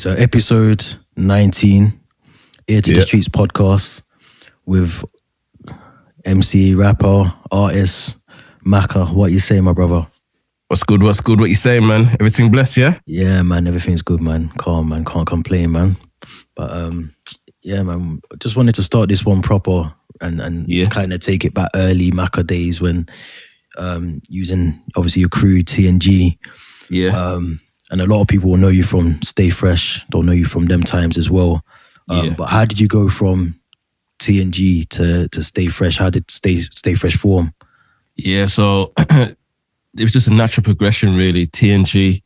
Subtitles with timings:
[0.00, 0.82] So episode
[1.16, 1.92] 19,
[2.68, 4.00] Ear to the Streets podcast
[4.64, 5.04] with
[6.24, 8.16] MC, rapper, artist,
[8.64, 9.04] Maka.
[9.04, 10.06] What you say, my brother?
[10.68, 11.02] What's good?
[11.02, 11.38] What's good?
[11.38, 12.16] What you saying, man?
[12.18, 12.98] Everything blessed, yeah?
[13.04, 14.48] Yeah, man, everything's good, man.
[14.56, 15.04] Calm, man.
[15.04, 15.96] Can't complain, man.
[16.56, 17.14] But um,
[17.60, 18.22] yeah, man.
[18.38, 20.88] Just wanted to start this one proper and and Yeah.
[20.88, 23.06] kind of take it back early Maka days when
[23.76, 26.38] um using obviously your crew TNG.
[26.88, 27.10] Yeah.
[27.10, 27.60] Um,
[27.90, 30.04] and a lot of people will know you from Stay Fresh.
[30.10, 31.64] Don't know you from them times as well.
[32.08, 32.34] Um, Yeah.
[32.34, 33.60] But how did you go from
[34.18, 35.98] TNG to to Stay Fresh?
[35.98, 37.52] How did Stay Stay Fresh form?
[38.16, 39.36] yeah, so it
[40.02, 41.46] was just a natural progression, really.
[41.46, 42.22] TNG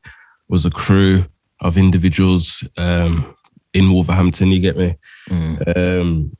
[0.48, 1.24] was a crew
[1.60, 3.34] of individuals um,
[3.72, 4.96] in Wolverhampton, you get me?
[5.76, 6.36] Um,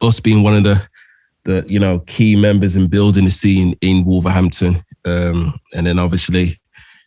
[0.00, 0.82] us being one of the,
[1.44, 4.84] the, you know, key members in building the scene in Wolverhampton.
[5.04, 6.58] Um, and then obviously,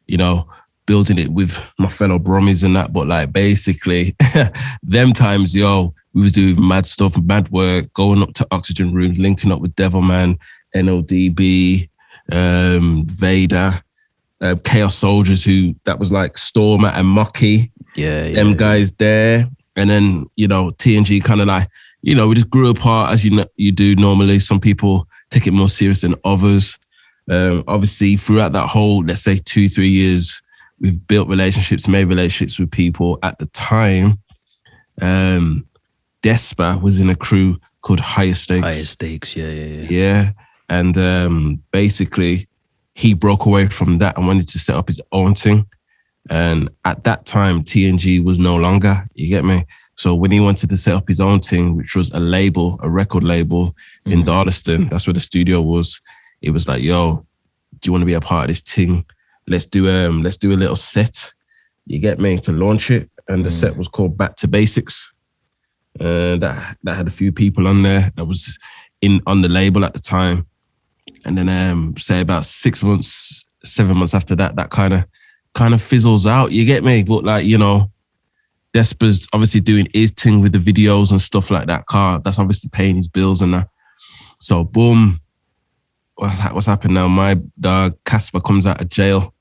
[0.07, 0.47] you know,
[0.89, 2.91] building it with my fellow Brummies and that.
[2.91, 4.15] But like basically,
[4.83, 9.19] them times, yo, we was doing mad stuff, mad work, going up to oxygen rooms,
[9.19, 10.39] linking up with Devilman,
[10.75, 11.87] NODB,
[12.31, 13.83] um, Vader,
[14.41, 18.33] uh, Chaos Soldiers, who that was like Stormer and Mocky Yeah, yeah.
[18.33, 21.69] them guys there, and then you know TNG kind of like
[22.01, 24.39] you know we just grew apart as you know, you do normally.
[24.39, 26.79] Some people take it more serious than others.
[27.29, 30.41] Um, obviously, throughout that whole let's say two three years,
[30.79, 33.19] we've built relationships, made relationships with people.
[33.23, 34.19] At the time,
[35.01, 35.67] um,
[36.21, 38.63] Despa was in a crew called Higher Stakes.
[38.63, 39.35] Higher stakes.
[39.35, 39.87] Yeah, yeah, yeah.
[39.89, 40.31] Yeah.
[40.69, 42.47] And um, basically,
[42.93, 45.65] he broke away from that and wanted to set up his own thing.
[46.29, 49.63] And at that time, TNG was no longer, you get me?
[49.95, 52.89] So when he wanted to set up his own thing, which was a label, a
[52.89, 53.75] record label
[54.05, 56.01] in Darlaston, that's where the studio was.
[56.41, 57.25] It was like, yo,
[57.79, 59.05] do you want to be a part of this thing?
[59.49, 61.33] Let's do um, let's do a little set.
[61.85, 65.11] You get me to launch it, and the set was called Back to Basics.
[65.99, 68.57] Uh, that that had a few people on there that was
[69.01, 70.45] in on the label at the time,
[71.25, 75.05] and then um, say about six months, seven months after that, that kind of
[75.53, 76.51] kind of fizzles out.
[76.51, 77.03] You get me?
[77.03, 77.91] But like you know,
[78.73, 81.85] Despa's obviously doing his thing with the videos and stuff like that.
[81.87, 83.69] Car that's obviously paying his bills and that.
[84.39, 85.19] So boom,
[86.15, 87.07] what's what's happened now?
[87.07, 89.33] My dog Casper comes out of jail.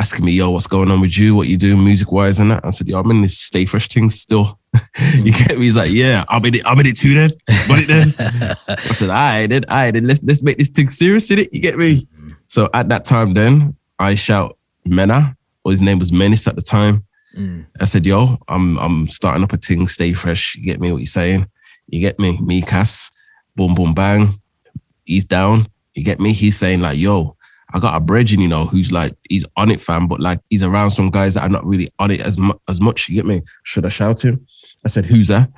[0.00, 1.34] Asking me, yo, what's going on with you?
[1.34, 2.64] What you doing music wise and that?
[2.64, 4.58] I said, yo, I'm in this stay fresh thing still.
[5.12, 5.66] you get me?
[5.66, 7.32] He's like, yeah, I'm in it, I'm in it too then.
[7.68, 8.14] Got it then.
[8.66, 11.40] I said, all right, then, all right, then let's let's make this thing serious in
[11.40, 11.52] it.
[11.52, 12.08] You get me?
[12.46, 14.56] So at that time, then I shout
[14.86, 17.04] Mena, or his name was Menace at the time.
[17.36, 17.66] Mm.
[17.78, 20.56] I said, yo, I'm I'm starting up a thing, stay fresh.
[20.56, 21.46] You get me what you're saying?
[21.88, 22.40] You get me?
[22.40, 23.10] Me, Cass,
[23.54, 24.40] boom, boom, bang.
[25.04, 25.66] He's down.
[25.92, 26.32] You get me?
[26.32, 27.36] He's saying, like, yo,
[27.72, 30.62] I got a brethren, you know, who's like, he's on it, fam, but like he's
[30.62, 33.08] around some guys that are not really on it as, mu- as much.
[33.08, 33.42] You get me?
[33.62, 34.46] Should I shout him?
[34.84, 35.50] I said, who's that?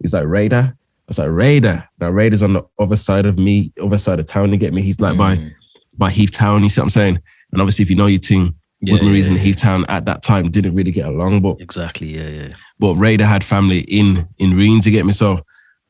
[0.00, 0.76] He's like, Raider.
[0.76, 1.88] I was like, Raider.
[2.00, 4.52] Now, Raider's on the other side of me, other side of town.
[4.52, 4.82] You get me?
[4.82, 5.52] He's like by mm.
[5.98, 6.62] by Heath Town.
[6.62, 7.18] You see what I'm saying?
[7.52, 9.38] And obviously, if you know your team, Yeah, Woodmary's yeah, and.
[9.42, 12.08] Heath Town at that time didn't really get along, but Exactly.
[12.16, 12.48] Yeah, yeah.
[12.78, 15.12] but Raider had family in in Reen to get me.
[15.12, 15.44] So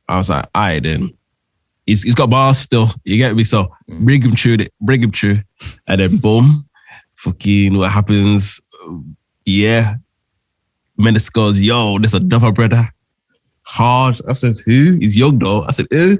[0.08, 1.14] I was like, I right then.
[1.86, 2.88] He's, he's got bars still.
[3.04, 3.44] You get me?
[3.44, 5.40] So bring him through it, bring him through.
[5.86, 6.68] And then boom,
[7.16, 8.60] fucking what happens?
[9.44, 9.96] Yeah.
[10.96, 12.88] Menace goes, yo, there's another brother.
[13.66, 14.20] Hard.
[14.28, 14.96] I said, who?
[15.00, 15.62] He's young though.
[15.64, 16.18] I said, who?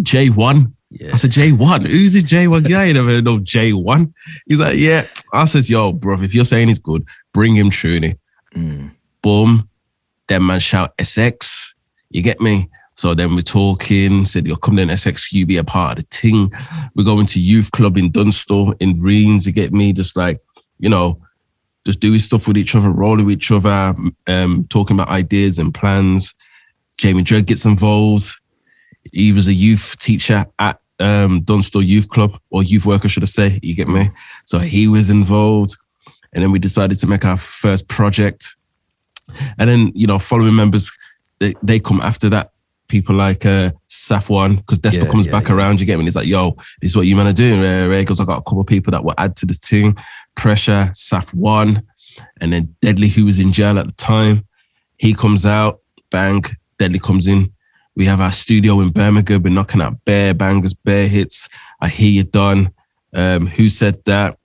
[0.00, 0.72] J1.
[0.90, 1.10] Yeah.
[1.12, 1.86] I said, J1.
[1.86, 2.84] Who's this J1 guy?
[2.86, 4.12] I never know J1.
[4.46, 5.06] He's like, yeah.
[5.32, 8.18] I said, yo, bro, if you're saying he's good, bring him it
[8.54, 8.92] Mm.
[9.20, 9.68] boom,
[10.28, 11.74] then man shout SX.
[12.10, 12.70] You get me?
[12.94, 16.16] So then we're talking, said, you'll come then SX, you be a part of the
[16.16, 16.50] thing.
[16.94, 19.92] We're going to youth club in Dunstall, in Reans, you get me?
[19.92, 20.40] Just like,
[20.78, 21.20] you know,
[21.84, 23.94] just doing stuff with each other, rolling with each other,
[24.26, 26.34] um, talking about ideas and plans.
[26.96, 28.30] Jamie Dredd gets involved.
[29.12, 33.26] He was a youth teacher at um, Dunstall Youth Club, or youth worker, should I
[33.26, 33.58] say?
[33.62, 34.08] You get me?
[34.44, 35.76] So he was involved.
[36.32, 38.56] And then we decided to make our first project.
[39.58, 40.90] And then, you know, following members,
[41.38, 42.52] they, they come after that.
[42.88, 45.54] People like uh, Safwan, because Despa Yeah, comes yeah, back yeah.
[45.54, 46.04] around, you get me?
[46.04, 48.38] He's like, yo, this is what you man are doing, Ray, Ray, because I got
[48.38, 49.94] a couple of people that will add to the team.
[50.36, 51.82] Pressure, Safwan,
[52.40, 54.46] and then Deadly, who was in jail at the time.
[54.98, 56.42] He comes out, bang,
[56.78, 57.50] Deadly comes in.
[57.96, 59.42] We have our studio in Birmingham.
[59.42, 61.48] We're knocking out bare bangers, bare hits.
[61.80, 62.70] I hear you done.
[63.14, 64.38] Um, who said that?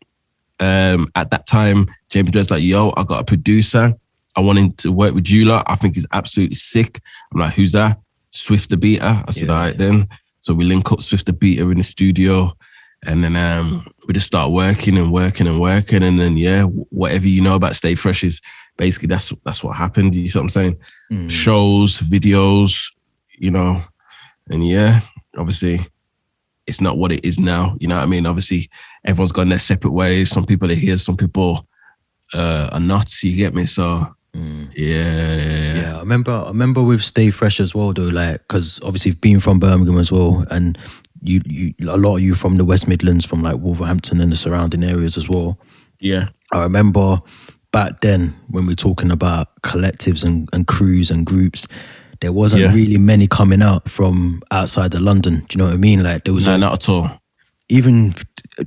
[0.60, 3.96] Um, at that time, Jamie Dredd's like, yo, I got a producer.
[4.36, 5.66] I want him to work with you lot.
[5.68, 7.00] I think he's absolutely sick.
[7.34, 7.98] I'm like, who's that?
[8.32, 9.24] Swifta Beater.
[9.28, 10.08] I said, Yeah, all right then.
[10.42, 12.54] So we link up Swifta Beater in the studio.
[13.06, 16.04] And then um, we just start working and working and working.
[16.04, 18.42] And then, yeah, whatever you know about Stay Fresh is
[18.78, 20.16] basically that's that's what happened.
[20.16, 20.78] You see what I'm saying?
[21.12, 21.30] Mm.
[21.30, 22.92] Shows, videos,
[23.38, 23.82] you know,
[24.50, 25.02] and yeah,
[25.38, 25.80] obviously
[26.66, 27.76] it's not what it is now.
[27.80, 28.26] You know what I mean?
[28.26, 28.70] Obviously,
[29.06, 30.30] everyone's gone their separate ways.
[30.30, 31.68] Some people are here, some people
[32.34, 33.12] uh, are not.
[33.24, 33.66] You get me?
[33.66, 34.72] So Mm.
[34.76, 36.32] yeah, Yeah, I remember.
[36.32, 38.04] I remember with Stay Fresh as well, though.
[38.04, 40.78] Like, because obviously you've been from Birmingham as well, and
[41.22, 44.36] you, you, a lot of you from the West Midlands, from like Wolverhampton and the
[44.36, 45.58] surrounding areas as well.
[46.00, 47.22] yeah, I remember
[47.72, 51.68] back then when we were talking about collectives and, and crews and groups,
[52.22, 52.74] there wasn't Yeah.
[52.74, 55.46] really many coming out from outside of London.
[55.48, 56.02] Do you know what I mean?
[56.04, 57.19] Like there was no, a- not at all.
[57.70, 58.14] Even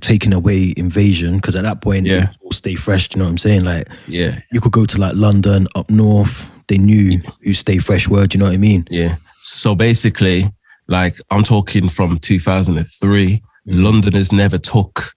[0.01, 2.15] taking away invasion because at that point Yeah.
[2.15, 3.09] it was all stay fresh.
[3.09, 3.65] Do you know what I'm saying?
[3.65, 6.51] Like Yeah, you could go to like London up north.
[6.69, 8.27] They knew who stay fresh were.
[8.27, 8.87] Do you know what I mean?
[8.91, 9.17] yeah.
[9.43, 10.49] So basically,
[10.87, 13.41] like I'm talking from 2003, mm.
[13.67, 15.15] Londoners never took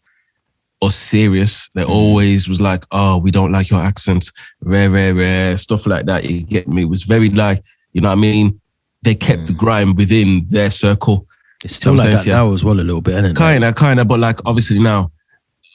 [0.82, 1.70] us serious.
[1.76, 1.90] They mm.
[1.90, 6.26] always was like, "Oh, we don't like your accent, rare, rare, rare," stuff like that.
[6.26, 6.84] You get me?
[6.84, 8.60] It was very like, you know what I mean?
[9.04, 9.48] They kept mm.
[9.48, 11.28] the grime within their circle.
[11.64, 12.36] It's still like that yeah.
[12.36, 13.36] now as well, a little bit, isn't it?
[13.38, 15.12] Kind of, kind of, but like obviously now,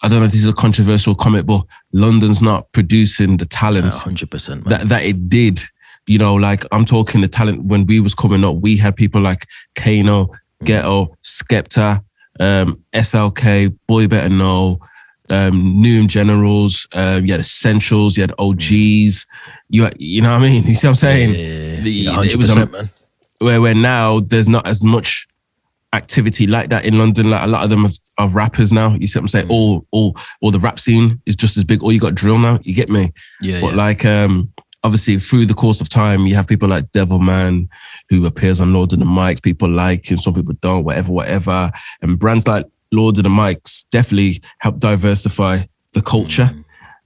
[0.03, 1.63] I don't know if this is a controversial comment, but
[1.93, 5.61] London's not producing the talent hundred percent, that that it did.
[6.07, 9.21] You know, like I'm talking the talent when we was coming up, we had people
[9.21, 10.29] like Kano,
[10.65, 12.03] Ghetto, Skepta,
[12.41, 14.79] um, SLK, Boy Better Know,
[15.29, 19.27] um, Newham Generals, um, you had Essentials, you had OGs,
[19.69, 20.65] you had, you know what I mean?
[20.67, 21.31] You see what I'm saying?
[21.31, 22.91] yeah, The- yeah, it was 100%, a- man.
[23.39, 25.27] where where now there's not as much
[25.93, 27.31] activity like that in London.
[27.31, 28.95] Like a lot of them are, are rappers now.
[28.95, 29.47] You see what I'm saying?
[29.51, 31.83] All all all the rap scene is just as big.
[31.83, 32.59] Or you got drill now.
[32.63, 33.13] You get me?
[33.41, 33.77] Yeah, But yeah.
[33.77, 34.53] like um
[34.83, 37.69] obviously through the course of time, you have people like Devilman
[38.09, 39.43] who appears on Lord of the Mics.
[39.43, 41.71] People like him, some people don't, whatever, whatever.
[42.03, 45.59] And brands like Lord of the Mics definitely help diversify
[45.93, 46.51] the culture.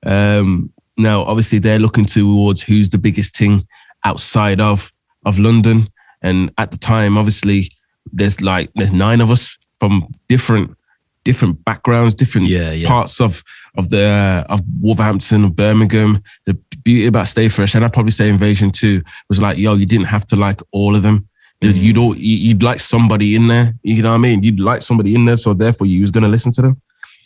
[0.05, 3.67] Um now obviously they're looking towards who's the biggest thing
[4.05, 4.93] outside of
[5.25, 5.87] of London.
[6.23, 7.69] And at the time, obviously,
[8.13, 10.77] there's like there's nine of us from different
[11.25, 12.87] different backgrounds, different Yeah, yeah.
[12.87, 13.43] parts of
[13.77, 14.05] of the
[14.49, 16.23] uh, of Wolverhampton, Birmingham.
[16.47, 16.55] The
[16.85, 20.07] beauty about Stay Fresh, and I'd probably say Invasion too, was like, yo, you didn't
[20.09, 21.29] have to like all of them.
[21.61, 23.73] You'd- You'd all, you- you'd like somebody in there.
[23.83, 24.43] You know what I mean?
[24.43, 26.81] You'd like somebody in there, so therefore you was gonna listen to them.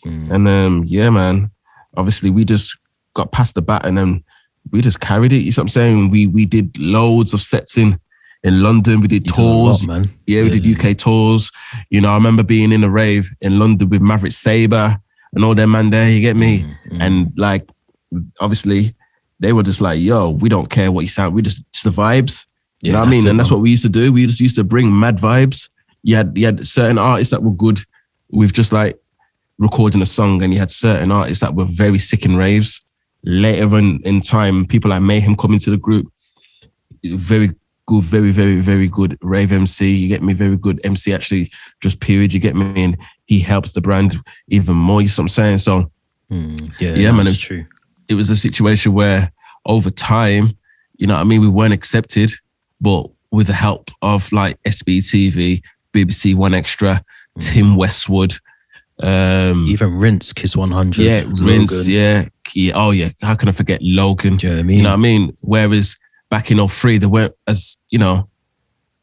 [0.07, 0.31] Mm.
[0.31, 1.51] And um, yeah, man.
[1.97, 2.79] Obviously, we just
[3.15, 4.23] got past the bat, and then
[4.71, 5.39] we just carried it.
[5.39, 6.11] You see what I'm saying?
[6.11, 7.99] We we did loads of sets in
[8.45, 9.01] in London.
[9.01, 9.87] We did You done a lot, tours.
[10.27, 11.51] Yeah, we did UK tours.
[11.91, 14.99] You know, I remember being in a rave in London with Maverick Sabre
[15.35, 16.09] and all them man there.
[16.11, 16.65] You get me?
[16.91, 17.69] Mm, And like,
[18.41, 18.95] obviously,
[19.41, 21.35] they were just like, "Yo, we don't care what you sound.
[21.35, 22.47] We just it's the vibes."
[22.83, 23.27] You Yeah, know what I mean?
[23.27, 24.13] it, And that's what we used to do.
[24.13, 25.69] We just used to bring mad vibes.
[26.03, 27.81] You had you had certain artists that were good
[28.33, 28.97] with just like
[29.59, 32.85] recording a song, and you had certain artists that were very sick in raves.
[33.25, 36.07] Later on in time, people like Mayhem come into the group.
[37.05, 37.51] Very
[37.89, 39.95] good, very, very, very good rave MC.
[39.97, 40.35] You get me?
[40.35, 41.51] Very good MC actually,
[41.81, 42.35] just period.
[42.35, 42.85] You get me?
[42.85, 42.97] And
[43.27, 44.17] he helps the brand
[44.49, 45.01] even more.
[45.01, 45.59] You see what I'm saying?
[45.59, 45.91] So
[46.31, 47.65] Mm, yeah, Yeah, man, It's it's- true.
[48.07, 49.33] it was a situation where
[49.65, 50.51] over time,
[50.99, 52.31] you know what I mean, we weren't accepted,
[52.83, 55.63] but with the help of like SBTV,
[55.95, 57.01] BBC 1Xtra,
[57.41, 58.35] Tim Westwood,
[59.03, 61.03] um, Even Rinse, Kiss 100.
[61.03, 64.37] yeah, Rinse, yeah, yeah, oh yeah, how can I forget Logan?
[64.37, 64.77] Do you know what I mean?
[64.77, 65.37] You know what I mean?
[65.41, 65.97] Whereas
[66.31, 68.29] back in 03, there weren't as, you know,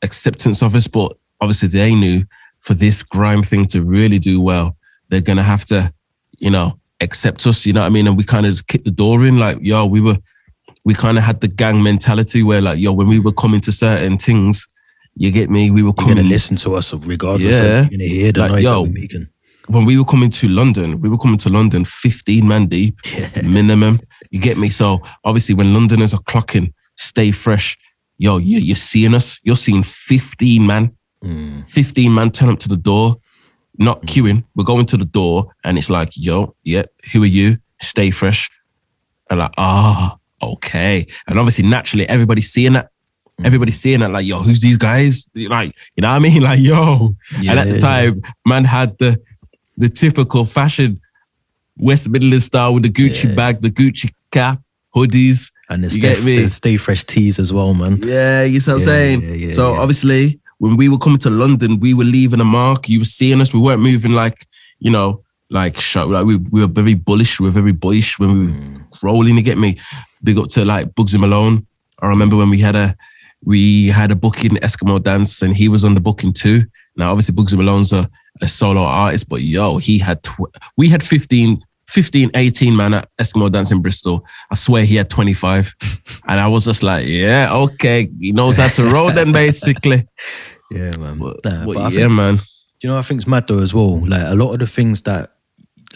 [0.03, 2.24] acceptance of us, but obviously they knew
[2.60, 4.75] for this grime thing to really do well,
[5.10, 5.91] they're gonna have to,
[6.39, 8.08] you know, accept us, you know what I mean?
[8.08, 10.17] And we kind of just kicked the door in, like, yo, we were
[10.84, 13.72] we kind of had the gang mentality where like, yo, when we were coming to
[13.72, 14.67] certain things,
[15.15, 17.55] you get me, we were coming to listen to us regardless.
[17.55, 17.79] Yeah.
[17.79, 18.82] Of, you're going to hear the Like, noise yo.
[18.84, 19.27] we're making.
[19.67, 23.41] when we were coming to London, we were coming to London 15 man deep Yeah.
[23.41, 24.00] minimum.
[24.29, 24.70] You get me?
[24.70, 27.77] So obviously, when Londoners are clocking, stay fresh.
[28.17, 29.39] Yo, you, you're seeing us.
[29.43, 30.91] You're seeing 15 man,
[31.23, 31.67] Mm.
[31.67, 33.15] 15 man turn up to the door,
[33.79, 34.43] not queuing.
[34.55, 37.57] We're going to the door, and it's like, yo, yeah, who are you?
[37.81, 38.49] Stay fresh.
[39.29, 41.07] And like, ah, okay.
[41.27, 42.89] And obviously, naturally, everybody's seeing that.
[43.43, 45.27] Everybody's seeing that, like, yo, who's these guys?
[45.35, 46.41] Like, you know what I mean?
[46.49, 47.15] Like, yo.
[47.37, 47.77] and at the Yeah.
[47.79, 49.19] time, man had the
[49.77, 51.01] the typical fashion
[51.77, 53.35] West Midland style with the Gucci Yeah.
[53.35, 54.61] bag, the Gucci cap,
[54.95, 55.51] hoodies.
[55.69, 56.41] And the You stay, get me?
[56.43, 57.99] the stay fresh teas as well, man.
[58.03, 59.21] Yeah, you see what I'm Yeah, saying?
[59.21, 62.87] yeah, yeah, so obviously, when we were coming to London, we were leaving a mark.
[62.87, 63.53] You were seeing us.
[63.53, 64.45] We weren't moving like,
[64.79, 66.07] you know, like shut.
[66.09, 67.39] Like we, we were very bullish.
[67.39, 68.81] We were very bullish when we were Mm.
[69.03, 69.35] rolling.
[69.35, 69.75] To get me,
[70.23, 71.65] big up to like Bugsy Malone.
[72.01, 72.95] I remember when we had a
[73.43, 76.63] we had a booking Eskimo dance, and he was on the booking too.
[76.95, 78.09] Now, obviously, Bugsy Malone's a,
[78.41, 81.61] a solo artist, but yo, he had tw- we had 15,
[81.95, 84.25] 15, 18 man at Eskimo Dance in Bristol.
[84.51, 85.75] I swear he had 25.
[86.27, 88.09] and I was just like, yeah, okay.
[88.19, 90.05] He knows how to roll then, basically.
[90.71, 91.19] Yeah, man.
[91.19, 92.39] But, Nah, but but yeah, think- man.
[92.81, 94.05] You know, I think it's mad though as well.
[94.05, 95.31] Like a lot of the things that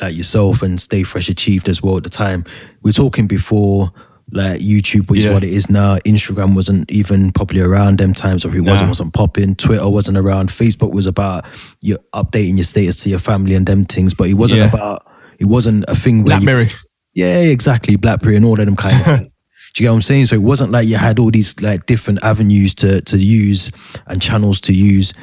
[0.02, 2.46] like yourself and Stay Fresh achieved as well at the time.
[2.82, 3.92] We're talking before,
[4.32, 5.34] like YouTube was Yeah.
[5.34, 5.98] what it is now.
[6.06, 9.56] Instagram wasn't even probably around them times, or if it wasn't, wasn't popping.
[9.56, 10.50] Twitter wasn't around.
[10.50, 11.46] Facebook was about
[11.82, 14.70] you updating your status to your family and them things, but it wasn't Yeah.
[14.70, 15.06] about.
[15.40, 16.68] It wasn't a thing where you, Blackberry.
[17.14, 17.96] yeah, exactly.
[17.96, 19.20] Blackberry and all of them kind of.
[19.76, 20.26] Do you get what I'm saying?
[20.26, 23.72] So it wasn't like you had all these like different avenues to to use
[24.08, 25.14] and channels to use.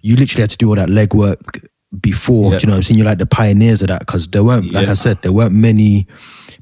[0.00, 1.66] You literally had to do all that legwork
[2.00, 2.52] before.
[2.52, 2.58] Yeah.
[2.58, 2.98] Do you know what I'm saying?
[2.98, 4.92] You're like the pioneers of that because there weren't, like Yeah.
[4.92, 6.06] I said, there weren't many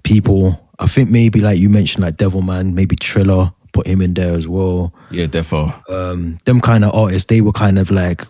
[0.05, 0.71] people.
[0.79, 4.49] I think maybe like you mentioned, like Devilman, maybe Triller, put him in there as
[4.49, 4.95] well.
[5.11, 5.75] Yeah, therefore.
[5.89, 8.25] Um, them kind of artists, they were kind of like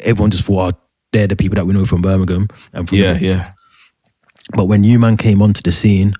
[0.00, 0.78] everyone just thought oh,
[1.12, 3.52] they're the people that we know from Birmingham and from Yeah, yeah.
[4.54, 6.14] But when you man came onto the scene,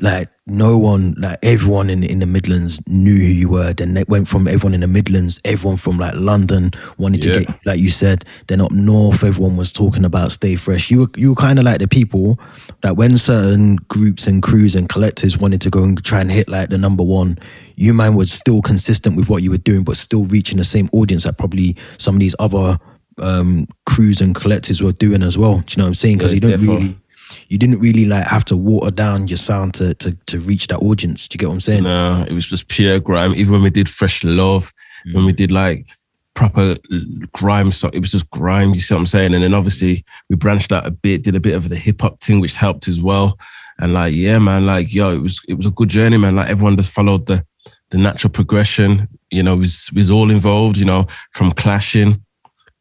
[0.00, 3.72] like no one, like everyone in in the Midlands knew who you were.
[3.72, 7.66] Then it went from everyone in the Midlands, everyone from like London wanted to get,
[7.66, 8.24] like you said.
[8.48, 10.90] Then up north, everyone was talking about Stay Fresh.
[10.90, 12.40] You were you were kind of like the people
[12.82, 16.48] that when certain groups and crews and collectors wanted to go and try and hit
[16.48, 17.38] like the number one,
[17.76, 20.88] you man was still consistent with what you were doing, but still reaching the same
[20.92, 22.78] audience that probably some of these other
[23.18, 25.58] um crews and collectors were doing as well.
[25.58, 26.16] Do you know what I'm saying?
[26.18, 26.76] Because Yeah, you don't therefore.
[26.78, 26.96] really
[27.52, 30.78] you didn't really like have to water down your sound to to to reach that
[30.78, 31.28] audience.
[31.28, 31.82] Do you get what I'm saying?
[31.82, 33.34] No, it was just pure grime.
[33.34, 34.72] Even when we did Fresh Love,
[35.12, 35.36] when we mm.
[35.36, 35.86] did like
[36.32, 36.76] proper
[37.32, 38.70] grime stuff, it was just grime.
[38.70, 39.34] You see what I'm saying?
[39.34, 42.20] And then obviously we branched out a bit, did a bit of the hip hop
[42.22, 43.38] thing, which helped as well.
[43.78, 46.36] And like, yeah, man, like yo, it was it was a good journey, man.
[46.36, 47.44] Like everyone just followed the
[47.90, 49.08] the natural progression.
[49.30, 50.78] You know, was was all involved.
[50.78, 52.24] You know, from clashing,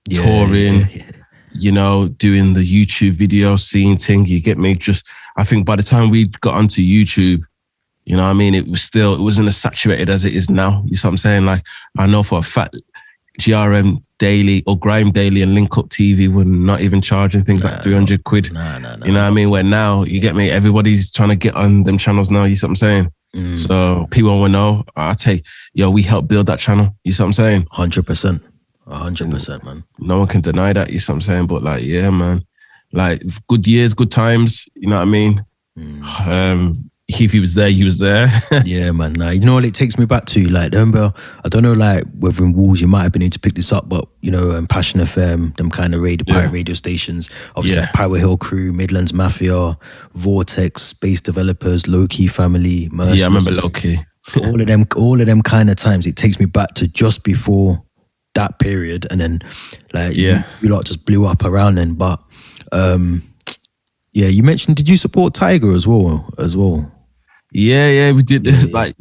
[0.08, 1.21] Yeah, touring, yeah, yeah.
[1.53, 4.25] You know, doing the YouTube video scene thing.
[4.25, 4.75] You get me?
[4.75, 7.43] Just I think by the time we got onto YouTube,
[8.05, 10.50] you know what I mean, it was still it wasn't as saturated as it is
[10.50, 10.84] now.
[10.86, 11.46] You see what I'm saying?
[11.46, 11.63] Like
[11.98, 12.75] I know for a fact
[13.39, 17.81] GRM Daily or Grime Daily and Link Up TV were not even charging things like
[17.81, 18.53] 300 quid.
[18.53, 19.05] Nah, nah, nah.
[19.05, 19.50] You know what I mean?
[19.50, 22.67] Where now, you get me, everybody's trying to get on them channels now, you see
[22.67, 23.12] what I'm saying?
[23.36, 23.58] Mm.
[23.58, 26.96] So people want to know, I take, yo, we helped build that channel.
[27.03, 27.67] You see what I'm saying?
[27.72, 28.43] Hundred percent,
[29.00, 29.83] hundred percent, man.
[30.00, 30.91] no one can deny that.
[30.91, 31.48] You see what I'm saying?
[31.48, 32.45] But like, yeah, man,
[32.91, 34.67] like good years, good times.
[34.75, 35.45] You know what I mean?
[35.77, 36.27] Mm.
[36.27, 38.27] Um, if he was there, he was there.
[38.65, 39.13] Yeah, man.
[39.13, 40.45] Nah, you know what it takes me back to?
[40.45, 43.39] Like, remember, I don't know, like whether in Walls you might have been able to
[43.39, 46.51] pick this up, but you know, um, Passion FM, them kind of radio, pirate Yeah.
[46.53, 47.86] radio stations, obviously Yeah.
[47.88, 49.77] like Power Hill Crew, Midlands Mafia,
[50.15, 53.17] Vortex, Space Developers, Low Key Family, Mercy.
[53.19, 54.00] yeah, I remember Loki.
[54.38, 56.05] all of them, all of them kind of times.
[56.05, 57.83] It takes me back to just before
[58.36, 59.40] that period, and then
[59.94, 60.44] like Yeah.
[60.62, 61.94] you, you lot just blew up around then.
[61.96, 62.20] But
[62.72, 63.24] um,
[64.14, 66.30] yeah, you mentioned did you support Tiger as well?
[66.38, 66.92] As well.
[67.54, 68.96] Yeah, yeah, we did Yeah, like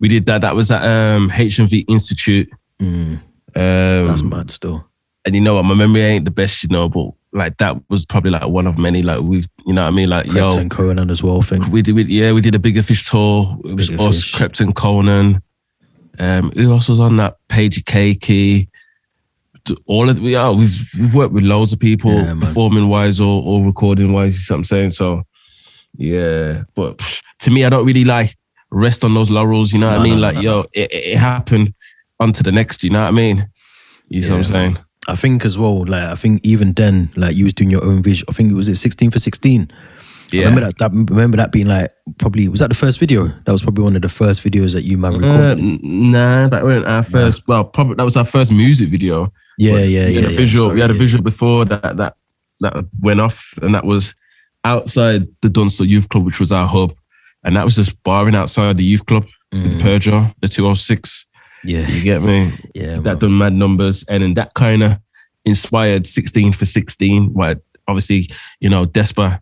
[0.00, 0.42] we did that.
[0.42, 2.48] That was at um HMV Institute.
[2.80, 3.20] Mm,
[3.56, 4.86] Um, that's mad still.
[5.26, 8.04] and you know what, my memory ain't the best, you know, but like that was
[8.06, 9.02] probably like one of many.
[9.02, 10.08] Like we've, you know what I mean?
[10.10, 11.38] Like yo, Krypton Conan as well.
[11.38, 11.66] I think.
[11.68, 13.56] we did, we, yeah, we did a bigger fish tour.
[13.64, 14.34] It was Bigger us, Fish.
[14.34, 15.42] Krypton Conan.
[16.20, 17.36] Um, who else was on that?
[17.48, 18.68] Page Cakey.
[19.86, 20.54] All of we are.
[20.54, 24.34] We've we've worked with loads of people, Yeah, performing wise or, or recording wise.
[24.34, 24.90] You see what I'm saying?
[24.90, 25.22] So,
[25.96, 26.62] yeah.
[26.74, 28.36] But pff, to me, I don't really like
[28.70, 29.72] rest on those laurels.
[29.72, 30.16] You know what No, I mean?
[30.16, 31.74] no, like, no, yo, it, it happened.
[32.20, 32.84] On to the next.
[32.84, 33.48] You know what I mean?
[34.08, 34.78] You see what I'm Yeah, saying?
[35.08, 38.02] I think as well, like I think even then, like you was doing your own
[38.02, 38.26] vision.
[38.28, 39.70] I think it was it sixteen for sixteen.
[40.32, 40.44] Yeah.
[40.46, 40.90] Remember that, that?
[40.92, 43.28] Remember that being like probably was that the first video?
[43.44, 45.58] That was probably one of the first videos that you man Uh, recorded.
[45.60, 45.80] n-
[46.12, 47.46] nah, that wasn't our first.
[47.48, 49.32] Well, probably that was our first music video.
[49.58, 50.20] yeah, But yeah, we yeah.
[50.20, 50.36] had a yeah.
[50.38, 50.64] visual.
[50.66, 50.98] Sorry, we had a yeah.
[50.98, 52.16] visual before that that
[52.60, 54.14] that went off, and that was
[54.64, 56.92] outside the Dunstall Youth Club, which was our hub,
[57.44, 61.26] and that was just barring outside the youth club with the Peugeot, the 206.
[61.64, 62.52] Yeah, You get me?
[62.74, 62.96] yeah.
[62.96, 63.18] that man.
[63.18, 64.98] done mad numbers, and then that kind of
[65.46, 67.32] inspired 16 for 16.
[67.32, 67.56] Where
[67.88, 68.28] obviously,
[68.60, 69.40] you know, Despa,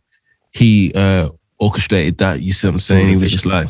[0.53, 2.41] he uh orchestrated that.
[2.41, 3.09] You see what I'm saying?
[3.09, 3.69] He was just like,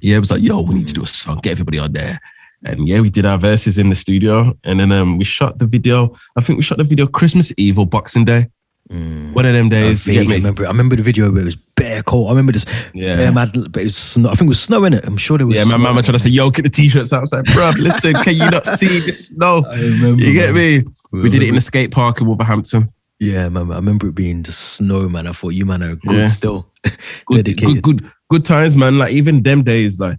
[0.00, 2.18] yeah, it was like, yo, we need to do a song, get everybody on there.
[2.64, 5.66] And yeah, we did our verses in the studio, and then um, we shot the
[5.66, 6.16] video.
[6.36, 8.46] I think we shot the video Christmas Eve or Boxing Day.
[8.90, 9.34] Mm.
[9.34, 10.04] One of them days.
[10.04, 10.34] Vaguely me?
[10.36, 10.64] remember.
[10.64, 12.28] I remember the video where it was bare cold.
[12.28, 12.64] I remember this.
[12.94, 13.16] Yeah.
[13.16, 14.28] bare mad, but it was snow.
[14.28, 14.92] I think it was snowing.
[14.92, 15.04] it.
[15.04, 15.58] I'm sure there was.
[15.58, 17.72] Yeah, my mama trying to say, "Yo, get the t-shirts out." I was like, "Bro,
[17.78, 20.22] listen, can you not see the snow?" I remember.
[20.22, 20.84] You get man.
[20.84, 20.84] me?
[21.12, 22.92] We did it in a skate park in Wolverhampton.
[23.18, 23.70] Yeah, man.
[23.72, 25.26] I remember it being just snow, man.
[25.26, 26.26] I thought you man are good Yeah.
[26.26, 26.70] still.
[27.26, 28.98] good, good, good, good times, man.
[28.98, 30.18] Like even them days, like,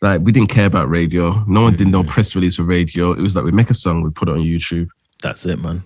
[0.00, 1.44] like we didn't care about radio.
[1.48, 3.12] No one did no press release for radio.
[3.12, 4.88] It was like we make a song, we put it on YouTube,
[5.22, 5.82] That's it, man.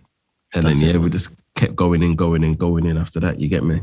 [0.55, 2.99] and That's then it, yeah, we just kept going and going and going in.
[2.99, 3.81] After that, you get me?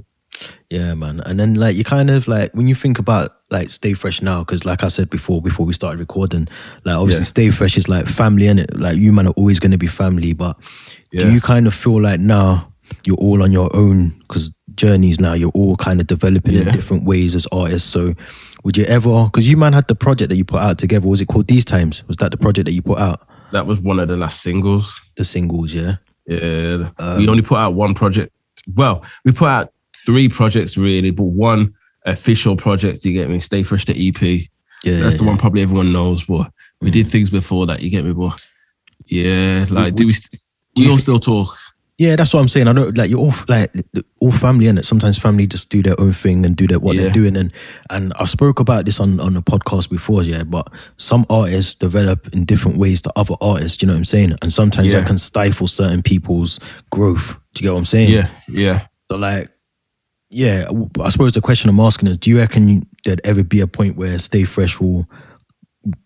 [0.70, 1.22] Yeah, man.
[1.22, 4.39] And then like you kind of like when you think about like Stay Fresh now,
[4.39, 6.48] because like I said before, before we started recording,
[6.84, 7.27] like obviously Yeah.
[7.27, 10.34] Stay Fresh is like family and it like you man are always gonna be family.
[10.34, 10.58] But
[11.12, 12.72] do you kind of feel like now
[13.06, 17.03] you're all on your own because journeys now you're all kind of developing in different
[17.03, 17.89] ways as artists.
[17.89, 18.13] So
[18.63, 21.22] would you ever because you man had the project that you put out together, was
[21.22, 22.06] it called These Times?
[22.08, 23.27] Was that the project that you put out?
[23.51, 25.00] That was one of the last singles.
[25.15, 25.96] The singles, yeah.
[26.25, 28.34] Yeah, Um, we only put out one project.
[28.75, 29.72] Well, we put out
[30.08, 31.74] three projects really, but one
[32.06, 33.04] official project.
[33.04, 33.40] You get me?
[33.40, 34.22] Stay fresh the EP.
[34.84, 35.02] Yeah.
[35.02, 35.32] That's the yeah.
[35.32, 36.24] one probably everyone knows.
[36.24, 36.50] But
[36.80, 37.12] we did mm.
[37.12, 37.82] things before that.
[37.84, 38.32] You get me, boy?
[39.06, 40.14] Yeah, like do we?
[40.14, 40.42] st-
[40.78, 41.50] We you all still talk.
[41.98, 42.68] Yeah, that's what I'm saying.
[42.68, 43.74] I don't like you're all like
[44.20, 47.10] all family and sometimes family just do their own thing and do their what they're
[47.10, 47.52] doing and
[47.90, 50.44] and I spoke about this on on a podcast before, yeah.
[50.44, 53.78] But some artists develop in different ways to other artists.
[53.78, 54.38] Do you know what I'm saying?
[54.42, 55.00] And sometimes Yeah.
[55.00, 56.60] that can stifle certain people's
[56.92, 57.40] growth.
[57.54, 58.12] Do you get what I'm saying?
[58.12, 58.88] Yeah, yeah.
[59.10, 59.50] So like,
[60.29, 60.69] yeah,
[61.01, 63.96] I suppose the question I'm asking is, do you reckon there'd ever be a point
[63.98, 65.07] where Stay Fresh will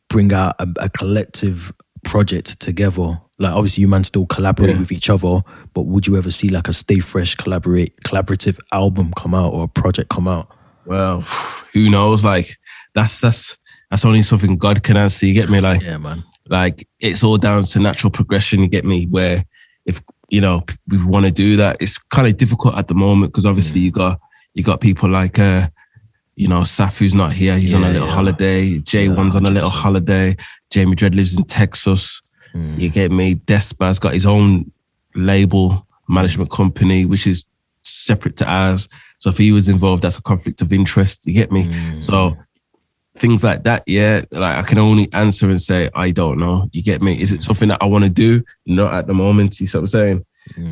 [0.09, 1.71] bring out a, a collective
[2.03, 3.19] project together?
[3.39, 4.79] Like, obviously, you man still collaborate Yeah.
[4.81, 5.41] with each other,
[5.73, 9.63] but would you ever see like a Stay Fresh collaborate collaborative album come out or
[9.63, 10.47] a project come out?
[10.85, 11.21] Well,
[11.73, 12.23] who knows?
[12.23, 12.45] Like
[12.93, 13.57] that's that's
[13.89, 15.25] that's only something God can answer.
[15.25, 15.59] You get me?
[15.61, 16.23] Like Yeah, man.
[16.47, 18.61] like it's all down to natural progression.
[18.61, 19.05] You get me?
[19.05, 19.43] Where
[19.85, 20.01] if
[20.31, 23.45] you know we want to do that, it's kind of difficult at the moment because
[23.45, 24.19] obviously you got
[24.53, 25.67] you got people like uh
[26.35, 27.57] you know Safu's not here.
[27.57, 28.13] He's on a little yeah.
[28.13, 28.79] holiday.
[28.79, 30.35] J Yeah, one's on a little holiday.
[30.71, 32.21] Jamie Dredd lives in Texas.
[32.55, 32.79] Mm.
[32.79, 33.35] You get me?
[33.35, 34.71] Despa's got his own
[35.13, 37.45] label management company, which is
[37.83, 38.87] separate to ours.
[39.19, 41.27] So if he was involved, that's a conflict of interest.
[41.27, 41.65] You get me?
[41.65, 42.01] Mm.
[42.01, 42.37] So
[43.21, 46.67] things like that, yeah, like I can only answer and say, I don't know.
[46.73, 47.13] You get me?
[47.21, 48.43] Is it something that I want to do?
[48.65, 49.59] Not at the moment.
[49.59, 50.25] You see what I'm saying?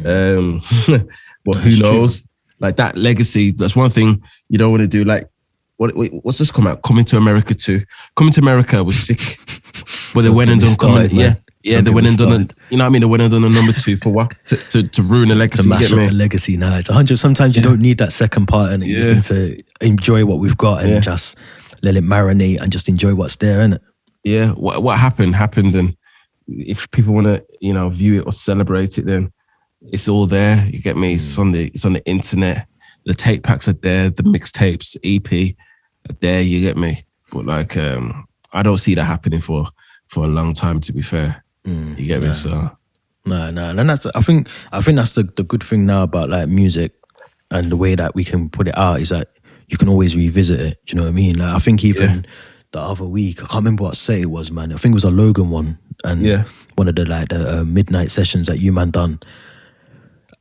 [0.05, 0.61] Um,
[1.45, 1.91] but who That's true.
[1.91, 2.25] knows?
[2.59, 5.03] Like that legacy, that's one thing you don't want to do.
[5.05, 5.29] Like,
[5.77, 6.81] what, wait, what's this come out?
[6.81, 7.83] Coming to America too.
[8.17, 9.37] Coming to America was sick.
[10.13, 11.07] But they went and done coming.
[11.07, 11.11] started.
[11.13, 11.33] Yeah.
[11.61, 13.01] Yeah, Don't they went and done, a, you know what I mean?
[13.01, 14.33] They went and done a number two for what?
[14.45, 15.63] To, to, to ruin a legacy.
[15.63, 16.77] to you mash up the legacy now.
[16.77, 17.17] It's a hundred.
[17.19, 19.13] Sometimes you don't need that second part, and you Yeah.
[19.13, 20.99] just need to enjoy what we've got and Yeah.
[21.01, 21.37] just
[21.83, 23.79] let it marinate and just enjoy what's there, innit?
[24.23, 25.95] yeah, what what happened happened, and
[26.47, 29.31] if people want to, you know, view it or celebrate it, then
[29.81, 30.65] it's all there.
[30.67, 31.13] You get me?
[31.13, 32.67] It's on the it's on the internet.
[33.05, 34.09] The tape packs are there.
[34.09, 35.55] The mixtapes, EP,
[36.09, 36.41] are there.
[36.41, 36.97] You get me?
[37.31, 39.65] But like, um, I don't see that happening for
[40.07, 40.79] for a long time.
[40.81, 41.43] To be fair,
[41.97, 42.33] you get me?
[42.33, 42.71] So
[43.25, 46.29] No, no, and that's I think I think that's the, the good thing now about
[46.29, 46.93] like music
[47.51, 49.29] and the way that we can put it out is that
[49.69, 50.77] you can always revisit it.
[50.85, 51.37] Do you know what I mean?
[51.39, 52.21] Like I think even Yeah.
[52.71, 54.71] the other week, I can't remember what set it was, man.
[54.73, 56.43] I think it was a Logan one, and Yeah.
[56.75, 59.19] one of the like the uh, midnight sessions that you man done,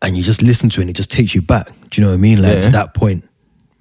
[0.03, 1.67] and you just listen to it, and it just takes you back.
[1.91, 2.43] Do you know what I mean?
[2.43, 2.71] Like to Yeah.
[2.71, 3.25] that point,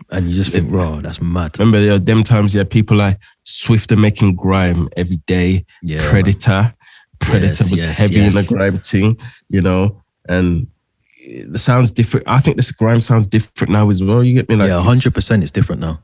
[0.10, 3.20] and you just think, "Raw, that's mad." remember there are them times, yeah, people like
[3.44, 5.66] Swift are making grime every day.
[5.84, 6.10] Yeah, man.
[6.10, 6.74] Predator,
[7.20, 9.18] Predator Yes, was yes, heavy in the grime thing,
[9.50, 10.68] you know, and
[11.48, 12.26] the sounds different.
[12.28, 14.24] I think this grime sounds different now as well.
[14.24, 14.56] You get me?
[14.56, 16.00] Like, yeah, hundred percent, it's different now.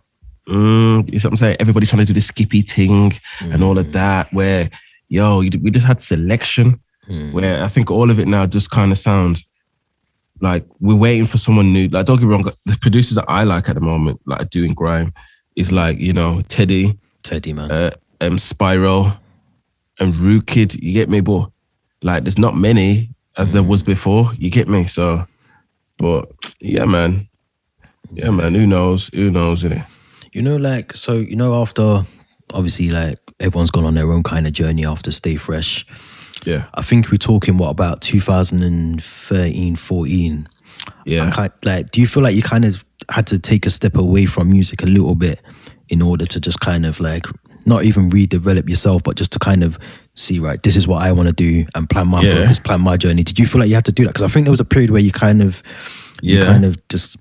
[0.49, 1.57] Mm, you see what I'm saying?
[1.59, 3.79] Everybody trying to do the skippy thing and all Mm.
[3.79, 4.33] of that.
[4.33, 4.69] Where,
[5.07, 6.79] yo, you- we just had selection.
[7.09, 7.31] Mm.
[7.33, 9.45] Where I think all of it now just kind of sounds
[10.41, 11.87] like we're waiting for someone new.
[11.87, 14.73] Like, don't get me wrong, the producers that I like at the moment, like doing
[14.73, 15.13] grime,
[15.55, 17.71] is like you know Teddy, Teddy, man.
[17.71, 19.13] uh, um, Spiral,
[19.99, 20.81] and Rootkid.
[20.81, 21.49] You get me, but
[22.01, 24.31] like there's not many as there was before.
[24.37, 24.85] You get me?
[24.85, 25.25] So,
[25.97, 27.27] but yeah, man,
[28.11, 28.55] yeah, man.
[28.55, 29.09] Who knows?
[29.13, 29.63] Who knows?
[29.63, 29.85] Innit?
[30.31, 32.03] You know, like, so, you know, after
[32.53, 35.85] obviously, like, everyone's gone on their own kind of journey after Stay Fresh.
[36.43, 40.49] Yeah, I think we're talking, what, about 2013, 14?
[41.05, 41.31] yeah.
[41.31, 44.25] Kind, like, do you feel like you kind of had to take a step away
[44.25, 45.41] from music a little bit
[45.89, 47.25] in order to just kind of like,
[47.65, 49.77] not even redevelop yourself, but just to kind of
[50.15, 52.41] see, right, this is what I want to do and plan my Yeah.
[52.43, 53.23] focus, plan my journey.
[53.23, 54.09] Did you feel like you had to do that?
[54.13, 55.61] Because I think there was a period where you kind of,
[56.21, 56.45] you Yeah.
[56.45, 57.17] kind of just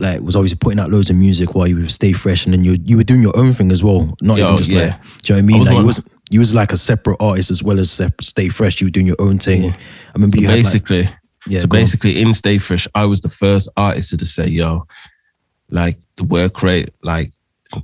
[0.00, 2.62] like was always putting out loads of music while you would stay fresh, and then
[2.62, 4.14] you you were doing your own thing as well.
[4.22, 4.80] Not Yo, even just yeah.
[4.80, 5.56] like, do you know what I mean?
[5.56, 8.22] I was like you was you was like a separate artist as well as sep-
[8.22, 8.80] stay fresh.
[8.80, 9.64] You were doing your own thing.
[9.64, 9.70] Yeah.
[9.70, 11.08] I remember So you had like, basically,
[11.48, 11.82] yeah, so go on.
[11.82, 14.86] basically in Stay Fresh, I was the first artist to just say, yo,
[15.70, 17.32] like the work rate, like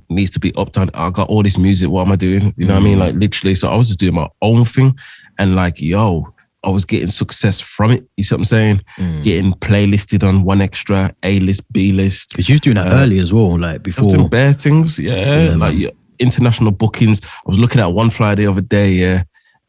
[0.09, 0.89] needs to be upped on.
[0.93, 1.89] I got all this music.
[1.89, 2.53] What am I doing?
[2.57, 2.97] You know what I mean?
[2.97, 3.01] Mm.
[3.01, 3.55] Like literally.
[3.55, 4.97] So I was just doing my own thing,
[5.37, 8.03] and like yo, I was getting success from it.
[8.17, 8.81] You see what I'm saying?
[8.97, 9.23] Mm.
[9.23, 12.31] Getting playlisted on 1Xtra, A list, B list.
[12.31, 14.09] because you was doing that uh, early as well, like before.
[14.11, 15.49] doing bare things, yeah.
[15.49, 17.21] Yeah, like yeah, international bookings.
[17.23, 19.23] I was looking at one flyer the other day, yeah,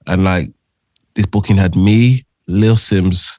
[0.07, 0.49] and like
[1.15, 3.39] this booking had me, Lil Simz,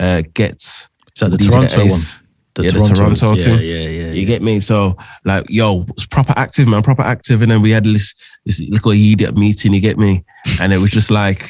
[0.00, 2.22] uh, Ghetts, Is that the DJ Toronto Ace.
[2.56, 2.64] one?
[2.64, 3.54] yeah, the Toronto team.
[3.54, 3.95] Yeah, yeah, yeah.
[4.16, 4.60] You get me?
[4.60, 7.42] So like, yo, it's proper active, man, proper active.
[7.42, 9.74] And then we had this this little idiot meeting.
[9.74, 10.24] You get me?
[10.60, 11.42] And it was just like,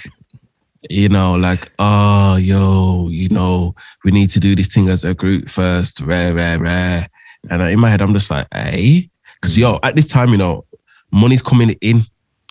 [0.90, 3.74] you know, like, oh, yo, you know,
[4.04, 6.00] we need to do this thing as a group first.
[6.00, 7.08] Rare, rare, rare.
[7.50, 8.70] And in my head, I'm just like, eh?
[8.70, 10.64] hey, because yo, at this time, you know,
[11.12, 12.02] money's coming in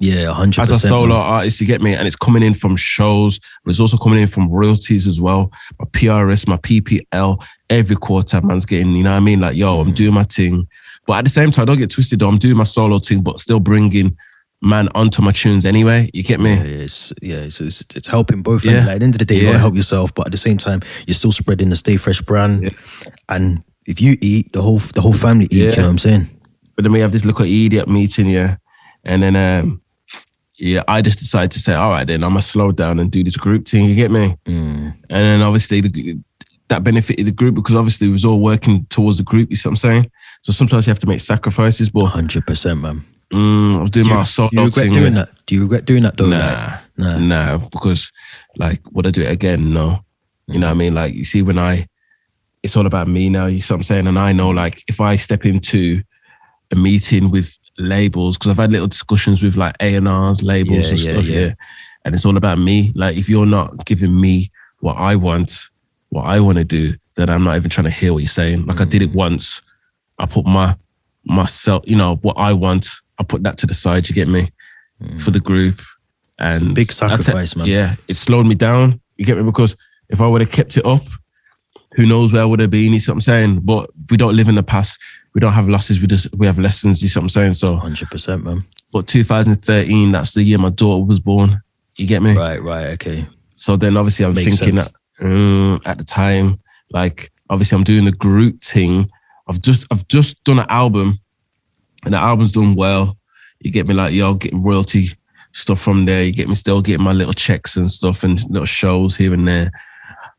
[0.01, 3.39] Yeah, hundred as a solo artist, you get me, and it's coming in from shows,
[3.63, 5.51] but it's also coming in from royalties as well.
[5.79, 9.39] My PRS, my PPL, every quarter, man's getting, you know what I mean?
[9.39, 10.67] Like, yo, I'm doing my thing.
[11.07, 13.39] But at the same time, don't get twisted, though, I'm doing my solo thing, but
[13.39, 14.17] still bringing
[14.61, 16.09] man onto my tunes anyway.
[16.13, 16.55] You get me?
[16.55, 18.65] Yeah, it's yeah, it's, it's, it's helping both.
[18.65, 18.79] Yeah.
[18.79, 19.47] Like, at the end of the day, you Yeah.
[19.49, 22.63] gotta help yourself, but at the same time, you're still spreading the Stay Fresh brand.
[22.63, 22.69] Yeah.
[23.29, 25.51] And if you eat, the whole the whole family eat.
[25.53, 25.69] Yeah.
[25.69, 26.29] You know what I'm saying?
[26.75, 28.57] But then we have this little idiot meeting, yeah.
[29.03, 29.81] And then, um,
[30.57, 33.23] yeah, I just decided to say, all right, then I'm gonna slow down and do
[33.23, 33.85] this group thing.
[33.85, 34.35] You get me?
[34.45, 34.93] Mm.
[34.93, 36.17] And then obviously the,
[36.69, 39.49] that benefited the group because obviously we was all working towards the group.
[39.49, 40.11] You see what I'm saying?
[40.41, 41.89] So sometimes you have to make sacrifices.
[41.89, 43.03] But Hundred percent, man.
[43.31, 44.93] mm, I was doing Do you, my do solo you regret thing.
[44.93, 45.29] doing that?
[45.45, 46.27] Do you regret doing that though?
[46.27, 47.17] Nah, Like, nah.
[47.19, 48.11] nah, because
[48.57, 49.71] like would I do it again?
[49.73, 49.99] No.
[50.47, 50.93] You know what I mean?
[50.95, 51.87] Like you see when I
[52.63, 54.07] it's all about me now, you see what I'm saying?
[54.07, 56.01] And I know like if I step into
[56.71, 60.85] a meeting with labels, because I've had little discussions with like A and R's, labels
[60.85, 61.39] Yeah, and stuff, yeah.
[61.47, 61.53] yeah.
[62.05, 62.91] And it's all about me.
[62.95, 65.69] Like if you're not giving me what I want,
[66.09, 68.65] what I want to do, then I'm not even trying to hear what you're saying.
[68.65, 69.15] Like I did it Mm.
[69.15, 69.61] once.
[70.19, 70.75] I put my
[71.25, 74.49] myself, you know, what I want, I put that to the side, you get me?
[75.17, 75.81] For the group.
[76.39, 77.67] And Big I te- sacrifice, man.
[77.67, 79.01] Yeah, it slowed me down.
[79.17, 79.43] You get me?
[79.43, 79.75] Because
[80.09, 81.01] if I would have kept it up,
[81.95, 82.93] who knows where I would have been?
[82.93, 83.61] You see what I'm saying?
[83.61, 84.99] But we don't live in the past.
[85.35, 85.99] We don't have losses.
[85.99, 87.03] We just we have lessons.
[87.03, 87.53] You see what I'm saying?
[87.53, 88.65] So, Hundred percent, man.
[88.91, 91.61] but 2013, that's the year my daughter was born.
[91.97, 92.35] You get me?
[92.35, 93.27] Right, right, okay.
[93.55, 96.59] So then obviously I'm Makes thinking that um, at the time,
[96.91, 99.09] like obviously I'm doing the group thing.
[99.47, 101.19] I've just I've just done an album,
[102.05, 103.17] and the album's done well.
[103.59, 105.07] You get me like yo, getting royalty
[105.51, 106.23] stuff from there.
[106.23, 109.47] You get me still getting my little checks and stuff and little shows here and
[109.47, 109.69] there.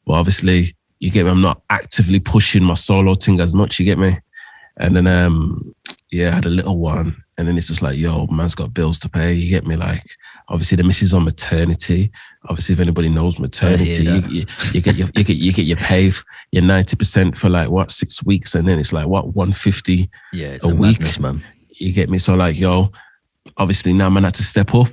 [0.06, 1.30] But obviously, you get me.
[1.30, 3.78] I'm not actively pushing my solo thing as much.
[3.78, 4.18] You get me.
[4.78, 5.72] And then um
[6.12, 8.98] yeah, I had a little one, and then it's just like yo, man's got bills
[9.00, 9.32] to pay.
[9.32, 10.02] You get me like.
[10.48, 12.12] Obviously, the missus on maternity.
[12.48, 15.76] Obviously, if anybody knows maternity, you, you, you get your you get you get your
[15.76, 16.12] pay
[16.52, 20.08] your ninety percent for like what six weeks, and then it's like what one fifty.
[20.32, 21.00] Yeah, A a, week.
[21.00, 21.42] madness, man.
[21.70, 22.18] You get me?
[22.18, 22.92] So like yo,
[23.56, 24.86] obviously now man had to step up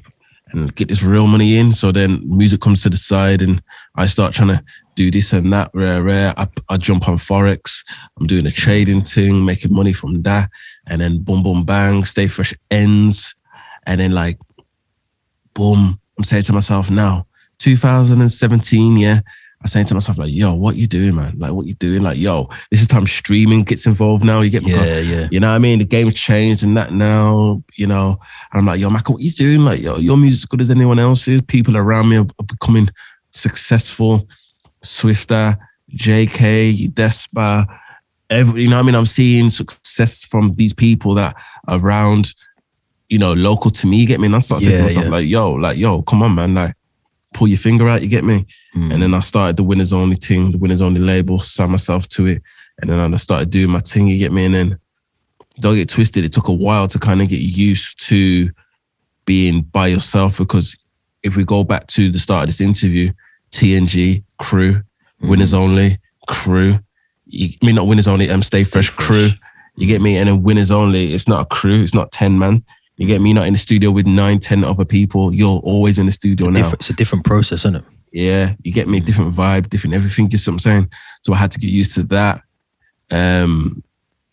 [0.47, 1.71] and get this real money in.
[1.71, 3.61] So then music comes to the side, and
[3.95, 4.63] I start trying to
[4.95, 5.71] do this and that.
[5.73, 6.33] Rare, rare.
[6.37, 7.83] I, I jump on forex.
[8.19, 10.49] I'm doing a trading thing, making money from that,
[10.87, 12.03] and then boom, boom, bang.
[12.03, 13.35] Stay fresh ends,
[13.85, 14.37] and then like
[15.53, 17.27] boom, I'm saying to myself now,
[17.59, 19.19] 2017, yeah.
[19.61, 21.39] I'm saying to myself, like, yo, what you doing, man?
[21.39, 22.01] Like, what you doing?
[22.01, 24.41] Like, yo, this is time streaming gets involved now.
[24.41, 24.73] You get me?
[24.73, 25.27] Yeah, yeah.
[25.31, 25.79] You know what I mean?
[25.79, 28.19] The game's changed and that now, you know.
[28.51, 29.63] And I'm like, yo, Michael, what you doing?
[29.63, 31.41] Like, yo, your music's good as anyone else's.
[31.43, 32.89] People around me are, are becoming
[33.31, 34.27] successful.
[34.83, 35.57] Swifta,
[35.91, 37.65] JK, Despa,
[38.29, 38.95] every, you know what I mean?
[38.95, 42.33] I'm seeing success from these people that are around,
[43.09, 43.97] you know, local to me.
[43.97, 44.27] You get me?
[44.27, 45.11] And I start saying to myself, yeah.
[45.11, 46.55] like, yo, like, yo, come on, man.
[46.55, 46.75] Like,
[47.33, 48.45] pull your finger out, you get me?
[48.75, 48.93] Mm.
[48.93, 52.27] And then I started the winners only thing, the winners only label, signed myself to
[52.27, 52.41] it.
[52.81, 54.45] And then I started doing my thing, you get me?
[54.45, 54.79] And then
[55.59, 56.25] don't get twisted.
[56.25, 58.51] It took a while to kind of get used to
[59.25, 60.77] being by yourself because
[61.21, 63.11] if we go back to the start of this interview,
[63.53, 64.81] TNG, crew,
[65.21, 65.29] Mm.
[65.29, 66.79] winners only, crew.
[67.25, 69.07] You, I mean, not winners only, um, stay, Stay fresh, Fresh.
[69.07, 69.29] crew.
[69.77, 70.17] You get me?
[70.17, 72.63] And then winners only, it's not a crew, it's not 10 man.
[72.97, 73.29] You get me?
[73.29, 75.33] You're not in the studio with nine, 10 other people.
[75.33, 76.69] You're always in the studio now.
[76.73, 77.83] It's a different process, isn't it?
[78.11, 79.05] Yeah, you get me, Mm.
[79.05, 80.29] different vibe, different everything.
[80.31, 80.89] You see what I'm saying?
[81.21, 82.41] So I had to get used to that.
[83.09, 83.83] Um,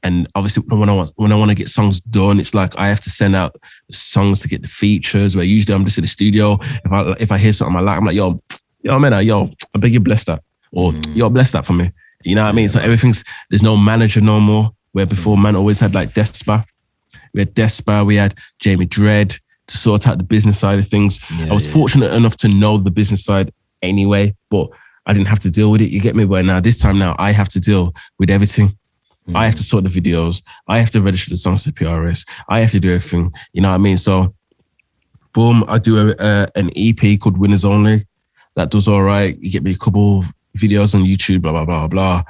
[0.02, 2.88] and obviously, when I want when I want to get songs done, it's like I
[2.88, 3.54] have to send out
[3.90, 5.36] songs to get the features.
[5.36, 6.58] Where usually I'm just in the studio.
[6.84, 8.42] If I if I hear something I like, I'm like, yo,
[8.82, 11.16] yo, man, yo, I beg you bless that, or Mm.
[11.16, 11.90] yo, bless that for me.
[12.24, 12.68] You know what I mean?
[12.68, 14.70] So everything's there's no manager no more.
[14.92, 15.42] Where before, Mm.
[15.42, 16.64] man always had like Despa.
[17.32, 18.04] We had Despa.
[18.04, 19.38] We had Jamie Dredd
[19.68, 21.20] to sort out the business side of things.
[21.38, 21.72] Yeah, I was yeah.
[21.72, 24.68] fortunate enough to know the business side anyway, but
[25.06, 25.90] I didn't have to deal with it.
[25.90, 26.24] You get me?
[26.24, 28.76] But now this time now I have to deal with everything.
[29.32, 30.42] I have to sort the videos.
[30.66, 32.26] I have to register the songs to PRS.
[32.48, 33.32] I have to do everything.
[33.52, 33.96] You know what I mean?
[33.96, 34.34] So,
[35.32, 38.04] boom, I do a, a, an EP called Winners Only.
[38.56, 39.36] That does all right.
[39.40, 40.24] You get me a couple
[40.56, 42.22] videos on YouTube, blah blah blah blah.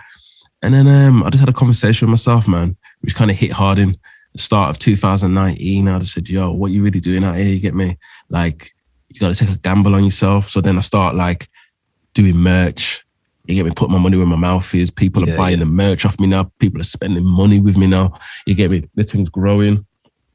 [0.63, 3.53] And then um, I just had a conversation with myself, man, which kind of hit
[3.53, 3.97] hard in
[4.33, 5.89] the start of 2019.
[5.89, 7.47] I just said, "Yo, what you really doing out here?
[7.47, 7.97] You get me?
[8.29, 8.73] Like,
[9.09, 11.49] you got to take a gamble on yourself." So then I start like
[12.15, 13.05] doing merch.
[13.47, 13.73] You get me?
[13.75, 14.91] Put my money where my mouth is.
[14.91, 15.65] People are buying yeah.
[15.65, 16.53] the merch off me now.
[16.59, 18.13] People are spending money with me now.
[18.47, 18.89] You get me?
[18.95, 19.87] The thing's growing.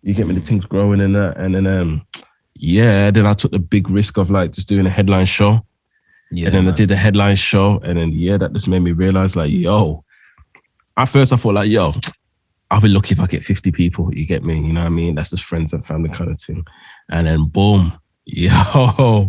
[0.01, 0.33] You get me?
[0.33, 1.37] The thing's growing and that.
[1.37, 2.05] And then um,
[2.55, 5.65] yeah, then I took the big risk of like just doing a headline show.
[6.31, 8.91] Yeah, and then I did the headline show, and then yeah, that just made me
[8.91, 10.03] realize like, yo.
[10.97, 11.93] At first, I thought like, yo,
[12.71, 14.13] I'll be lucky if I get fifty people.
[14.15, 14.65] You get me?
[14.65, 15.15] You know what I mean?
[15.15, 16.63] That's just friends and family kind of thing.
[17.11, 17.91] And then boom,
[18.25, 19.27] yo,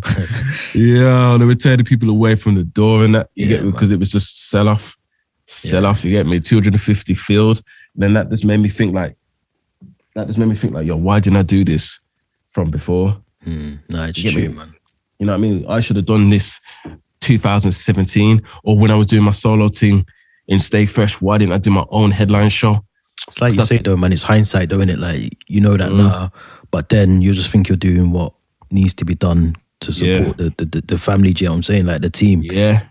[0.74, 3.30] yo, they were turning people away from the door and that.
[3.34, 3.72] You Yeah, get me?
[3.72, 4.96] Because it was just sell off,
[5.44, 5.88] sell Yeah.
[5.88, 6.04] off.
[6.04, 6.38] You get me?
[6.38, 7.62] Two hundred and fifty filled.
[7.94, 9.16] And then that just made me think like,
[10.14, 11.98] that just made me think like, yo, why didn't I do this
[12.48, 13.20] from before?
[13.44, 14.72] Mm, no, it's true, man.
[15.18, 15.66] You know what I mean?
[15.68, 16.60] I should have done this
[17.20, 20.06] 2017 or when I was doing my solo thing
[20.48, 21.20] in Stay Fresh.
[21.20, 22.84] Why didn't I do my own headline show?
[23.28, 24.12] It's like you say though, man.
[24.12, 24.98] It's hindsight, though, isn't it?
[24.98, 25.96] Like you know that Mm.
[25.98, 26.32] now,
[26.70, 28.32] but then you just think you're doing what
[28.70, 31.32] needs to be done to support the, the, the the family.
[31.32, 31.86] Do you know what I'm saying?
[31.86, 32.42] Like the team.
[32.42, 32.82] Yeah.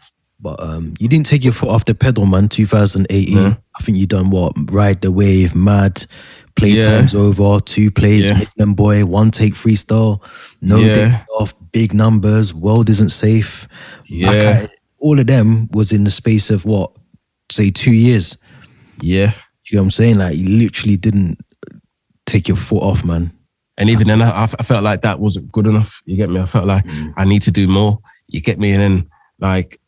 [0.41, 2.49] But um, you didn't take your foot off the pedal, man.
[2.49, 3.33] 2018.
[3.35, 3.55] No.
[3.79, 4.53] I think you done what?
[4.69, 6.05] Ride the wave, mad.
[6.55, 6.81] Play Yeah.
[6.81, 8.39] times over, two plays, Yeah.
[8.39, 10.21] Midland boy, one take freestyle,
[10.61, 11.23] no Yeah.
[11.39, 13.67] off, big numbers, world isn't safe.
[14.05, 14.67] Yeah.
[14.99, 16.89] All of them was in the space of what,
[17.51, 18.37] say, two years.
[19.01, 19.33] Yeah.
[19.65, 20.17] You know what I'm saying?
[20.19, 21.37] Like you literally didn't
[22.25, 23.37] take your foot off, man.
[23.77, 26.01] And even then, I, I felt like that wasn't good enough.
[26.05, 26.39] You get me?
[26.39, 27.13] I felt like mm.
[27.17, 27.99] I need to do more.
[28.27, 28.71] You get me?
[28.71, 29.09] And then,
[29.39, 29.81] like,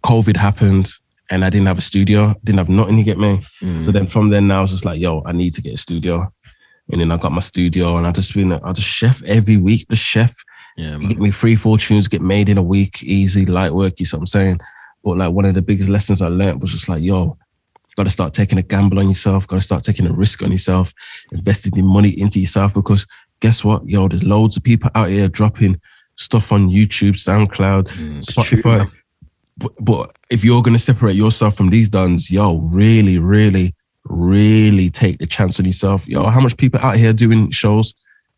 [0.00, 0.90] COVID happened
[1.30, 2.98] and I didn't have a studio, didn't have nothing.
[2.98, 3.40] You get me?
[3.60, 3.92] So mm.
[3.92, 6.34] then from then, I was just like, yo, I need to get a studio.
[6.90, 9.86] And then I got my studio and I just been, I just chef every week,
[9.88, 10.34] the chef.
[10.76, 13.94] Yeah, You get me three, four tunes get made in a week, easy, light work,
[13.98, 14.60] you see what I'm saying?
[15.04, 17.36] But like one of the biggest lessons I learned was just like, yo,
[17.96, 20.50] got to start taking a gamble on yourself, got to start taking a risk on
[20.50, 20.92] yourself,
[21.32, 23.06] investing the money into yourself because
[23.40, 23.84] guess what?
[23.86, 25.80] Yo, there's loads of people out here dropping
[26.14, 28.78] stuff on YouTube, SoundCloud, mm, true, Spotify.
[28.78, 28.90] man.
[29.58, 34.90] but, but if you're going to separate yourself from these duns, yo, really, really, really
[34.90, 36.08] take the chance on yourself.
[36.08, 37.94] Yo, how much people out here doing shows?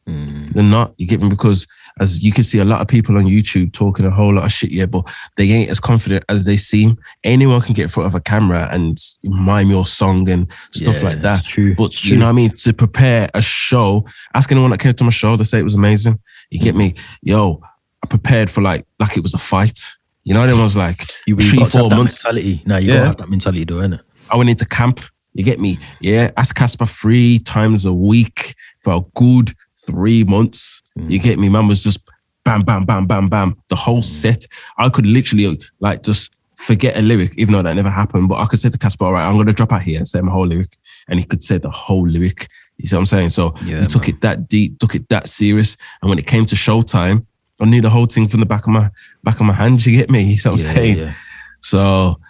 [0.08, 0.52] Mm.
[0.52, 0.92] They're not.
[0.98, 1.28] You get me?
[1.28, 1.66] Because
[2.00, 4.52] as you can see, a lot of people on YouTube talking a whole lot of
[4.52, 6.98] shit, yeah, but they ain't as confident as they seem.
[7.22, 11.08] Anyone can get in front of a camera and mime your song and stuff Yeah,
[11.08, 11.44] like that.
[11.44, 12.50] true, But it's you know what I mean?
[12.50, 15.74] To prepare a show, ask anyone that came to my show, they say it was
[15.76, 16.18] amazing.
[16.50, 16.94] You get me?
[17.22, 17.60] Yo,
[18.02, 19.78] I prepared for like like it was a fight.
[20.24, 22.22] You know, then was like You, three, got four that months.
[22.24, 22.62] mentality.
[22.66, 22.94] No, you Yeah.
[22.96, 24.00] gotta have that mentality, though, innit?
[24.30, 25.00] I went into camp.
[25.36, 25.78] You get me?
[26.00, 26.30] Yeah.
[26.36, 29.52] Ask Casper three times a week for a good
[29.86, 30.82] three months.
[30.96, 31.22] You mm.
[31.22, 31.48] get me?
[31.48, 32.00] Man was just
[32.44, 33.56] bam, bam, bam, bam, bam.
[33.68, 34.04] The whole mm.
[34.04, 34.46] set.
[34.78, 38.28] I could literally like just forget a lyric, even though that never happened.
[38.28, 40.20] But I could say to Casper, all right, I'm gonna drop out here and say
[40.20, 40.76] my whole lyric.
[41.08, 42.48] And he could say the whole lyric.
[42.78, 43.30] You see what I'm saying?
[43.30, 44.16] So Yeah, he took man.
[44.16, 45.76] it that deep, took it that serious.
[46.02, 47.26] And when it came to showtime,
[47.60, 48.88] I knew the whole thing from the back of my
[49.22, 49.84] back of my hand.
[49.84, 50.22] You get me?
[50.22, 50.98] You see what I'm Yeah, saying?
[50.98, 51.14] yeah.
[51.60, 52.20] So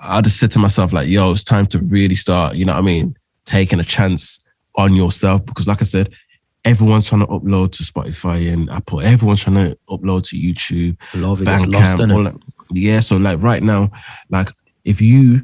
[0.00, 2.78] I just said to myself, like, yo, it's time to really start, you know what
[2.78, 3.14] I mean,
[3.44, 4.40] taking a chance
[4.76, 5.44] on yourself.
[5.44, 6.12] Because like I said,
[6.64, 11.18] everyone's trying to upload to Spotify and Apple, everyone's trying to upload to YouTube, A
[11.18, 12.32] lot of it gets lost, Bandcamp, innit?
[12.34, 12.40] all.
[12.72, 13.90] Yeah, so like right now,
[14.30, 14.48] like
[14.84, 15.42] if you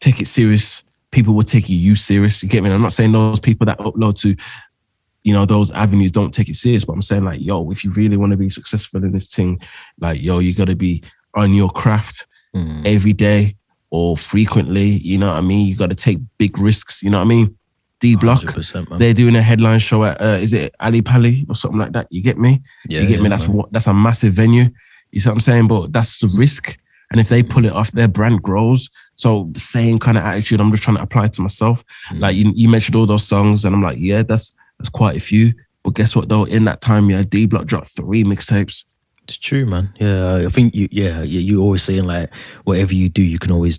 [0.00, 2.42] take it serious, people will take you serious.
[2.42, 2.70] You get me?
[2.70, 4.34] I'm not saying those people that upload to,
[5.22, 7.90] you know, those avenues don't take it serious, but I'm saying like, yo, if you
[7.92, 9.60] really want to be successful in this thing,
[10.00, 11.02] like, yo, you got to be
[11.34, 12.86] on your craft Mm.
[12.86, 13.54] every day
[13.88, 14.84] or frequently.
[14.84, 15.66] You know what I mean?
[15.66, 17.02] You got to take big risks.
[17.02, 17.56] You know what I mean?
[18.02, 18.42] D Block,
[18.98, 22.08] they're doing a headline show at uh, is it Ali Pali or something like that?
[22.10, 22.60] You get me?
[22.88, 23.28] Yeah, you get me?
[23.28, 24.64] That's what that's a massive venue.
[25.12, 25.68] You see what I'm saying?
[25.68, 26.76] But that's the risk.
[27.12, 28.90] And if they pull it off, their brand grows.
[29.14, 31.84] So the same kind of attitude I'm just trying to apply to myself.
[32.10, 32.20] Mm.
[32.20, 35.20] Like you, you mentioned all those songs, and I'm like, yeah, that's that's quite a
[35.20, 35.52] few.
[35.84, 36.44] But guess what though?
[36.44, 38.84] In that time, yeah, D Block dropped three mixtapes.
[39.24, 39.94] It's true, man.
[40.00, 40.88] Yeah, I think you.
[40.90, 42.34] Yeah, you always saying like
[42.64, 43.78] whatever you do, you can always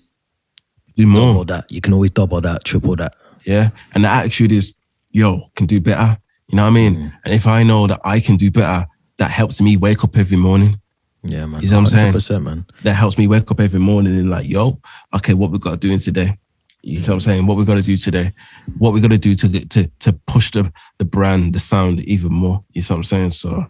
[0.95, 1.33] Do more.
[1.33, 1.69] double that.
[1.69, 3.13] You can always double that, triple that.
[3.45, 3.69] Yeah.
[3.93, 4.73] And the attitude is,
[5.11, 6.17] yo, can do better.
[6.47, 6.95] You know what I mean?
[6.95, 7.13] Mm.
[7.25, 8.85] And if I know that I can do better,
[9.17, 10.79] that helps me wake up every morning.
[11.23, 11.61] Yeah, man.
[11.61, 12.13] You see what I'm saying?
[12.13, 12.65] 100%, man.
[12.83, 14.79] That helps me wake up every morning and like, yo,
[15.15, 16.37] okay, what we got to do today?
[16.81, 17.45] You know what I'm saying?
[17.45, 18.31] What we got to do today?
[18.77, 22.01] What we got to do to get to to push the the brand, the sound
[22.01, 22.61] even more?
[22.73, 23.31] You know what I'm saying?
[23.31, 23.67] So,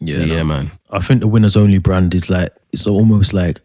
[0.00, 0.34] Yeah, so no.
[0.34, 0.72] yeah, man.
[0.90, 3.60] I think the winners only brand is like it's almost like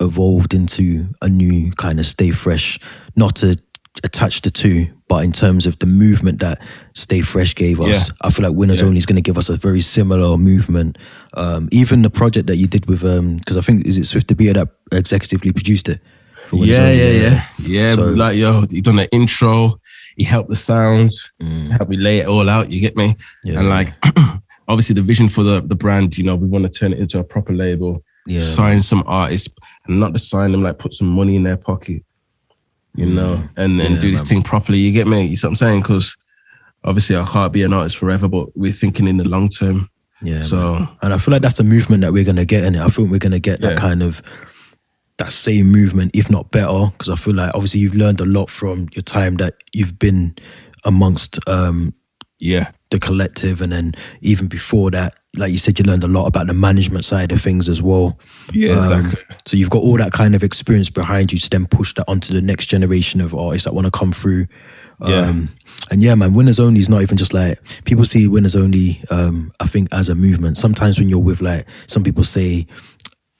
[0.00, 2.78] evolved into a new kind of stay fresh,
[3.16, 3.56] not to
[4.02, 6.60] attach the two, but in terms of the movement that
[6.94, 8.14] Stay Fresh gave us, Yeah.
[8.22, 8.86] I feel like Winners Yeah.
[8.88, 10.98] Only is going to give us a very similar movement.
[11.34, 13.00] Um, even the project that you did with,
[13.38, 16.00] because I think is it Swifta Beater that executively produced it.
[16.48, 17.94] for Winners Yeah, yeah, yeah, yeah.
[17.94, 19.78] So- like yo, he done the intro.
[20.16, 21.10] He helped the sound,
[21.70, 22.70] helped me lay it all out.
[22.70, 23.14] You get me?
[23.14, 23.16] Mm.
[23.44, 23.88] Yeah, and like,
[24.68, 26.16] obviously, the vision for the the brand.
[26.18, 28.02] You know, we want to turn it into a proper label.
[28.26, 29.48] Yeah, sign some artists
[29.86, 32.04] and not to sign them like put some money in their pocket,
[32.94, 34.26] you know, and and Yeah, do this man.
[34.26, 34.78] thing properly.
[34.78, 35.24] You get me?
[35.26, 35.82] You see what I'm saying?
[35.82, 36.16] Because
[36.84, 39.88] obviously I can't be an artist forever, but we're thinking in the long term.
[40.22, 40.34] yeah.
[40.34, 40.42] man.
[40.44, 42.80] So And I feel like that's the movement that we're gonna get in it.
[42.80, 43.76] I think we're gonna get that Yeah.
[43.76, 44.22] kind of
[45.18, 46.86] that same movement, if not better.
[46.92, 50.34] Because I feel like obviously you've learned a lot from your time that you've been
[50.84, 51.94] amongst um,
[52.38, 56.26] yeah, the collective, and then even before that, like you said, you learned a lot
[56.26, 58.18] about the management side of things as well.
[58.52, 59.22] yeah, Um, exactly.
[59.46, 62.32] So you've got all that kind of experience behind you to then push that onto
[62.32, 64.46] the next generation of artists that want to come through.
[65.04, 65.20] Yeah.
[65.26, 65.48] Um,
[65.90, 69.02] and yeah, man, winners only is not even just like people see winners only.
[69.10, 70.56] Um, I think as a movement.
[70.56, 72.66] Sometimes when you're with like some people say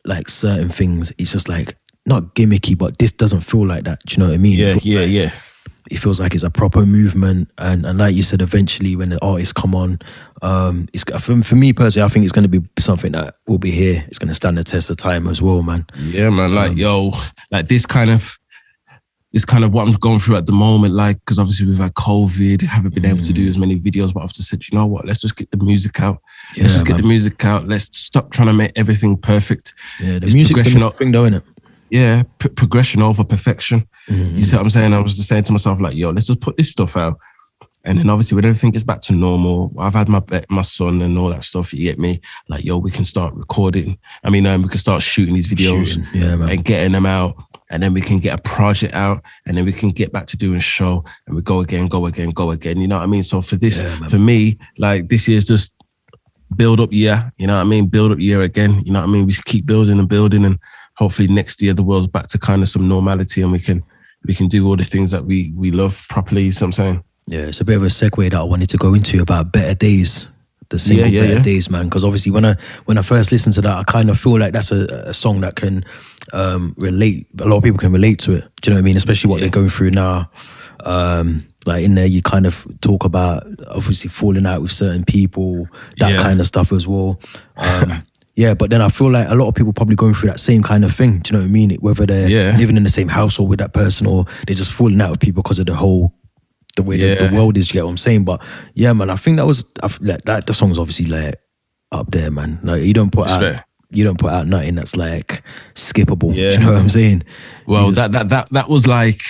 [0.05, 1.77] like certain things, it's just like
[2.07, 4.01] not gimmicky, but this doesn't feel like that.
[4.05, 4.59] Do you know what I mean?
[4.59, 5.31] Yeah, yeah, like- yeah.
[5.91, 9.23] It feels like it's a proper movement, and and like you said, eventually when the
[9.23, 9.99] artists come on,
[10.41, 13.59] um, it's for, for me personally, I think it's going to be something that will
[13.59, 14.03] be here.
[14.09, 15.87] It's going to stand the test of time as well, man.
[15.99, 16.55] Yeah, man.
[16.55, 17.13] Like, Um, yo,
[17.51, 18.39] like this kind of,
[19.35, 20.95] this kind of what I'm going through at the moment.
[20.95, 23.37] Like, because obviously we've had COVID, haven't been able to Mm.
[23.37, 24.15] do as many videos.
[24.15, 25.05] But I've just said, you know what?
[25.07, 26.19] Let's just get the music out.
[26.57, 27.69] Yeah, Let's just get the music out.
[27.69, 29.75] Let's stop trying to make everything perfect.
[30.01, 31.45] Yeah, the It's music's the progression main of- thing, though, isn't it?
[31.91, 33.87] Yeah, p- progression over perfection.
[34.09, 34.37] Mm-hmm.
[34.37, 34.93] You see what I'm saying?
[34.95, 37.19] I was just saying to myself, like, yo, let's just put this stuff out.
[37.87, 41.19] And then obviously when everything gets back to normal, I've had my my son and
[41.19, 41.75] all that stuff.
[41.75, 42.21] You get me?
[42.49, 43.99] Like, yo, we can start recording.
[44.25, 46.07] I mean, um, we can start shooting these videos Shooting.
[46.15, 46.49] Yeah, man.
[46.49, 47.37] and getting them out.
[47.71, 50.37] And then we can get a project out, and then we can get back to
[50.37, 52.79] doing show, and we go again, go again, go again.
[52.81, 53.23] You know what I mean?
[53.23, 55.73] So for this, Yeah, for me, like this year's just
[56.57, 57.33] build up year.
[57.39, 57.87] You know what I mean?
[57.87, 58.79] Build up year again.
[58.85, 59.27] You know what I mean?
[59.27, 60.59] We just keep building and building, and
[60.97, 63.83] hopefully next year the world's back to kind of some normality, and we can
[64.27, 66.45] we can do all the things that we we love properly.
[66.45, 67.05] You see what I'm saying?
[67.27, 69.75] Yeah, it's a bit of a segue that I wanted to go into about better
[69.75, 70.29] days.
[70.71, 71.43] The single Yeah, yeah, better yeah.
[71.43, 71.85] days, man.
[71.85, 74.53] Because obviously, when I when I first listened to that, I kind of feel like
[74.53, 75.85] that's a, a song that can
[76.33, 77.27] um, relate.
[77.41, 78.45] A lot of people can relate to it.
[78.63, 78.97] Do you know what I mean?
[78.97, 80.31] Especially what they're going through now.
[80.85, 85.69] Um, like in there, you kind of talk about obviously falling out with certain people,
[85.99, 86.23] that Yeah.
[86.23, 87.21] kind of stuff as well.
[87.57, 88.03] Um,
[88.37, 90.63] yeah, but then I feel like a lot of people probably going through that same
[90.63, 91.21] kind of thing.
[91.21, 91.71] Do you know what I mean?
[91.81, 92.57] Whether they're Yeah.
[92.57, 95.43] living in the same household with that person or they're just falling out with people
[95.43, 96.13] because of the whole
[96.77, 97.29] the way the, Yeah.
[97.29, 97.69] the world is.
[97.69, 98.25] You get what I'm saying?
[98.25, 98.43] But
[98.75, 100.47] yeah, man, I think that was I like that.
[100.49, 101.37] The song's obviously like
[101.93, 102.59] up there, man.
[102.65, 103.61] Like you don't put out
[103.93, 105.43] you don't put out nothing that's like
[105.77, 106.35] skippable.
[106.35, 106.51] Yeah.
[106.51, 107.23] Do you know what I'm saying?
[107.69, 109.21] Well, just- that that that that was like.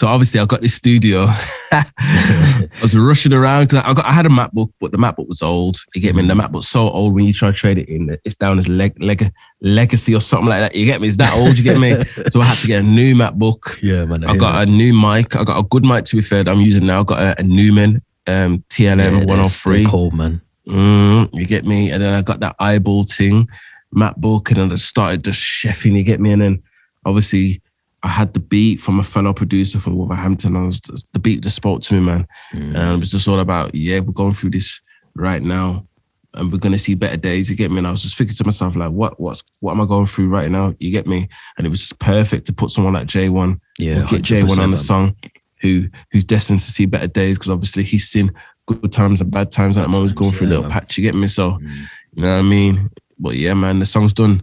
[0.00, 1.26] So obviously, I got this studio.
[1.72, 5.42] I was rushing around because I got I had a MacBook, but the MacBook was
[5.42, 5.76] old.
[5.94, 6.26] You get me?
[6.26, 8.94] The MacBook's so old when you try to trade it in, it's down as leg,
[8.98, 10.74] leg, legacy or something like that.
[10.74, 11.08] You get me?
[11.08, 11.58] It's that old.
[11.58, 12.02] You get me?
[12.30, 13.78] so I had to get a new MacBook.
[13.82, 14.24] yeah, man.
[14.24, 15.36] I got a new mic.
[15.36, 16.44] I got a good mic to be fair.
[16.44, 17.00] That I'm using now.
[17.00, 19.84] I got a, a Neumann um, TLM 103.
[19.84, 20.40] cold, man.
[20.66, 21.90] Mm, you get me?
[21.90, 23.50] And then I got that eyeball thing,
[23.94, 26.32] MacBook, and then I started just chefing, you get me?
[26.32, 26.62] And then
[27.04, 27.60] obviously
[28.02, 30.56] I had the beat from a fellow producer from Wolverhampton.
[30.56, 30.80] I was
[31.12, 32.26] the beat just spoke to me, man.
[32.52, 34.80] And it was just all about, yeah, we're going through this
[35.14, 35.86] right now.
[36.32, 37.78] And we're gonna see better days, you get me?
[37.78, 40.28] And I was just thinking to myself, like, what what's what am I going through
[40.28, 40.72] right now?
[40.78, 41.28] You get me?
[41.58, 44.76] And it was just perfect to put someone like J1 Yeah, get J1 on the
[44.76, 45.16] song
[45.60, 48.32] who who's destined to see better days because obviously he's seen
[48.66, 50.04] good times and bad times at the moment.
[50.12, 51.26] He's going through a little patch, you get me?
[51.26, 51.68] So, Mm.
[52.14, 52.88] you know what I mean?
[53.18, 54.42] But yeah, man, the song's done.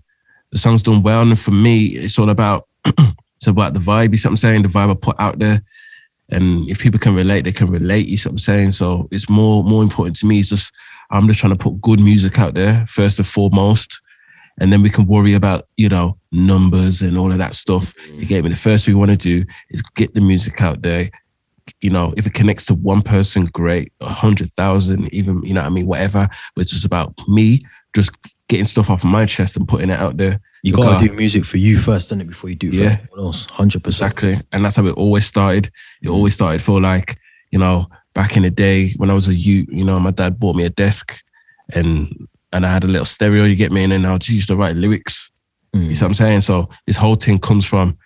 [0.52, 1.22] The song's done well.
[1.22, 2.67] And for me, it's all about
[3.38, 4.15] it's about the vibe.
[4.15, 4.63] You I'm saying?
[4.63, 5.62] The vibe I put out there.
[6.30, 8.08] And if people can relate, they can relate.
[8.08, 8.71] You I'm saying?
[8.71, 10.39] So it's more more important to me.
[10.39, 10.73] It's just
[11.10, 14.02] I'm just trying to put good music out there first and foremost.
[14.60, 17.93] And then we can worry about, you know, numbers and all of that stuff.
[18.12, 18.50] You get me?
[18.50, 21.10] The first thing we want to do is get the music out there.
[21.82, 23.93] You know, if it connects to one person, great.
[24.02, 26.28] A hundred thousand, even, you know I mean, whatever.
[26.56, 27.62] But it's just about me
[27.98, 30.39] just getting stuff off of my chest and putting it out there.
[30.63, 32.27] You gotta do music for you first, don't it?
[32.27, 32.98] Before you do it for Yeah.
[33.02, 33.45] anyone else.
[33.45, 34.12] Hundred percent.
[34.12, 34.48] Exactly.
[34.52, 35.69] And that's how it always started.
[36.02, 37.17] It always started for like,
[37.52, 40.39] you know, back in the day when I was a youth, you know, my dad
[40.39, 41.21] bought me a desk
[41.73, 44.48] and and I had a little stereo, you get me, and then I just used
[44.48, 45.29] to write lyrics.
[45.73, 46.02] You see mm.
[46.02, 46.41] what I'm saying?
[46.41, 47.98] So this whole thing comes from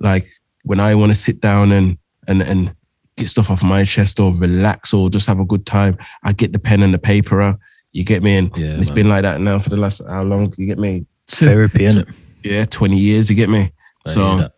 [0.00, 0.26] like
[0.64, 2.74] when I want to sit down and and and
[3.16, 6.52] get stuff off my chest or relax or just have a good time, I get
[6.52, 7.58] the pen and the paper out.
[7.96, 8.36] You get me?
[8.36, 8.94] And, Yeah, and it's man.
[8.94, 10.52] been like that now for the last how long?
[10.58, 11.06] You get me?
[11.28, 12.12] Therapy, innit?
[12.44, 13.72] Yeah, 20 years, you get me?
[14.06, 14.48] I So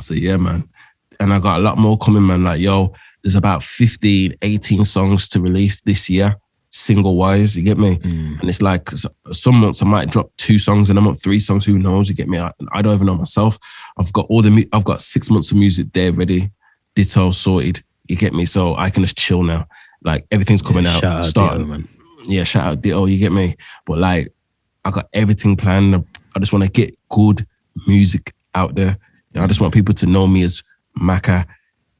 [0.00, 0.68] so yeah, man.
[1.20, 2.42] And I got a lot more coming, man.
[2.42, 6.34] Like, yo, there's about 15, 18 songs to release this year,
[6.70, 7.98] single wise, you get me?
[7.98, 8.40] Mm.
[8.40, 8.88] And it's like
[9.30, 12.16] some months I might drop two songs and a month, three songs, who knows, you
[12.16, 12.38] get me?
[12.40, 13.56] I, I don't even know myself.
[13.98, 16.50] I've got all the I've got six months of music there ready,
[16.96, 17.84] ditto sorted.
[18.08, 18.46] You get me?
[18.46, 19.68] So I can just chill now.
[20.02, 21.00] Like everything's coming Yeah, out.
[21.00, 21.58] shout out starting.
[21.66, 21.88] Ditto, man.
[22.26, 23.56] Yeah, shout out Ditto, you get me?
[23.86, 24.28] But like
[24.84, 25.94] I got everything planned.
[26.34, 27.46] I just want to get good
[27.86, 28.98] music out there.
[29.32, 30.62] You know, I just want people to know me as
[30.96, 31.46] Maka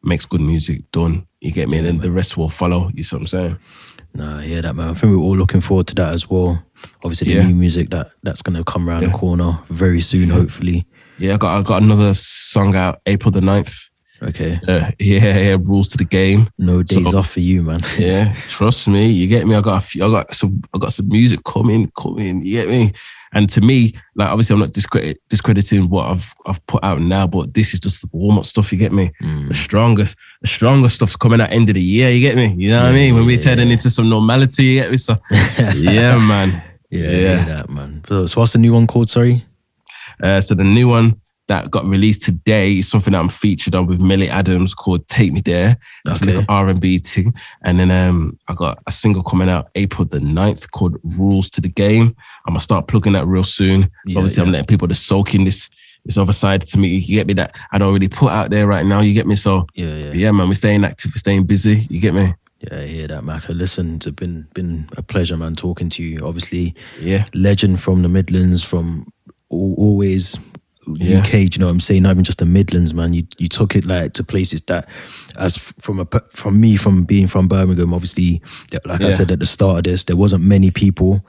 [0.02, 0.90] makes good music.
[0.90, 1.26] Done.
[1.40, 2.90] You get me, and then the rest will follow.
[2.94, 3.58] You see what I'm saying?
[4.14, 4.90] Nah, I hear that, man.
[4.90, 6.62] I think we're all looking forward to that as well.
[7.02, 7.46] Obviously, the Yeah.
[7.46, 10.86] new music that that's gonna come around the corner very soon, hopefully.
[11.18, 13.88] Yeah, I got I got another song out April the 9th.
[14.22, 16.48] Okay, Uh, yeah, yeah, rules to the game.
[16.58, 17.80] no days So- off for you, man.
[17.98, 19.10] Yeah, trust me.
[19.10, 19.54] You get me.
[19.56, 22.40] I got a few, I got some I got some music coming, coming.
[22.42, 22.92] You get me.
[23.34, 27.26] And to me, like obviously, I'm not discredit, discrediting what I've I've put out now,
[27.26, 28.70] but this is just the warm up stuff.
[28.72, 29.10] You get me.
[29.22, 29.48] Mm.
[29.48, 32.10] The strongest, the strongest stuff's coming at end of the year.
[32.10, 32.52] You get me.
[32.54, 33.14] You know what I mean?
[33.14, 34.98] When we're turning into some normality, you get me.
[34.98, 36.62] So, so yeah, man.
[36.90, 37.18] Yeah, Yeah.
[37.20, 38.02] yeah, that man.
[38.06, 39.08] So, so what's the new one called?
[39.10, 39.44] Sorry.
[40.22, 41.18] Uh, so the new one
[41.52, 45.32] that got released today is something that I'm featured on with Millie Adams called "Take
[45.32, 46.32] Me There." That's Okay.
[46.32, 47.32] a little R and B thing.
[47.64, 51.60] And then um, I got a single coming out April the 9th called "Rules to
[51.60, 53.90] the Game." I'm gonna start plugging that real soon.
[54.06, 55.68] Yeah, Obviously, I'm letting people to soak in this
[56.04, 56.88] this other side to me.
[56.88, 59.00] You get me that I don't really put out there right now.
[59.00, 59.36] You get me?
[59.36, 61.86] So Yeah, yeah, yeah, man, we're staying active, we're staying busy.
[61.90, 62.34] You get me?
[62.60, 62.78] yeah.
[62.78, 63.52] I hear that, Maka.
[63.52, 66.18] Listen, it's been been a pleasure, man, talking to you.
[66.26, 69.06] Obviously, Yeah, legend from the Midlands, from
[69.50, 70.38] always
[70.86, 71.18] Yeah.
[71.20, 71.30] UK.
[71.30, 72.02] Do you know what I'm saying?
[72.02, 73.12] Not even just the Midlands, man.
[73.12, 74.88] You you took it like to places that,
[75.36, 78.42] as from a from me from being from Birmingham, obviously,
[78.84, 81.24] like I said at the start of this, there wasn't many people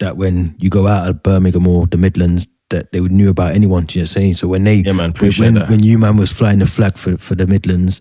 [0.00, 2.46] that when you go out of Birmingham or the Midlands.
[2.70, 4.34] That they would knew about anyone, do you know what I'm saying?
[4.34, 5.68] So when they, Yeah, man, appreciate when, that.
[5.68, 8.00] when you man was flying the flag for, for the Midlands,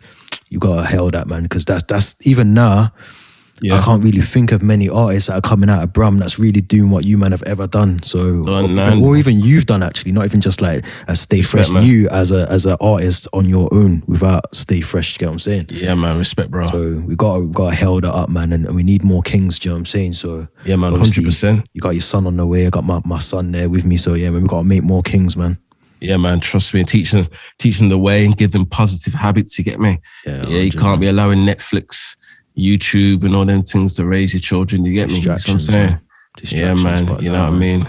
[0.50, 2.94] you gotta hail that man because that's that's even now.
[3.62, 3.76] Yeah.
[3.78, 6.60] I can't really think of many artists that are coming out of Brum that's really
[6.60, 8.02] doing what you man have ever done.
[8.02, 9.02] So, Done, or, man.
[9.04, 11.86] or even you've done actually, not even just like as Stay Respect, Fresh, man.
[11.86, 15.14] you as a as an artist on your own without Stay Fresh.
[15.14, 15.68] You get what I'm saying?
[15.70, 16.18] yeah, man.
[16.18, 16.66] Respect, bro.
[16.68, 19.22] So we got we got to held that up, man, and, and we need more
[19.22, 19.60] kings.
[19.60, 20.14] Do you know what I'm saying?
[20.14, 20.94] So yeah, man.
[20.94, 21.70] Hundred percent.
[21.74, 22.66] You got your son on the way.
[22.66, 23.98] I got my, my son there with me.
[23.98, 25.58] So yeah, man, we got to make more kings, man.
[26.02, 26.40] Yeah, man.
[26.42, 27.26] Trust me, teaching
[27.60, 29.58] teaching them the way and give them positive habits.
[29.58, 30.00] You get me?
[30.26, 32.18] Yeah, Yeah, you can't be allowing Netflix,
[32.58, 34.86] YouTube, and all them things to raise your children.
[34.86, 35.20] You get me?
[35.22, 36.00] That's what I'm saying.
[36.44, 37.06] Yeah, man.
[37.22, 37.88] You know what I mean?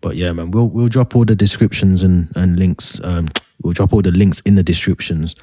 [0.00, 3.00] But yeah, man, we'll we'll drop all the descriptions and and links.
[3.02, 3.28] Um,
[3.62, 5.34] we'll drop all the links in the descriptions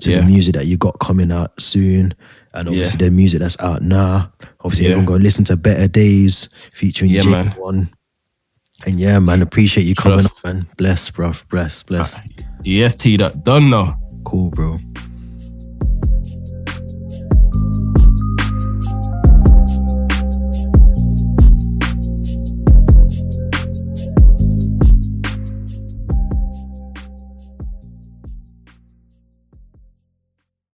[0.00, 0.20] to Yeah.
[0.20, 2.12] the music that you got coming out soon,
[2.52, 4.32] and obviously the music that's out now.
[4.62, 4.92] Obviously, Yeah.
[4.92, 7.46] everyone go listen to Better Days featuring Yeah, man.
[7.52, 7.88] One.
[8.86, 10.44] And yeah, man, appreciate you coming Trust.
[10.44, 10.66] up, man.
[10.78, 11.46] Bless, bruv.
[11.48, 12.18] Bless, bless.
[12.64, 13.16] Yes, T.
[13.18, 13.98] Dot done now.
[14.24, 14.78] Cool, bro.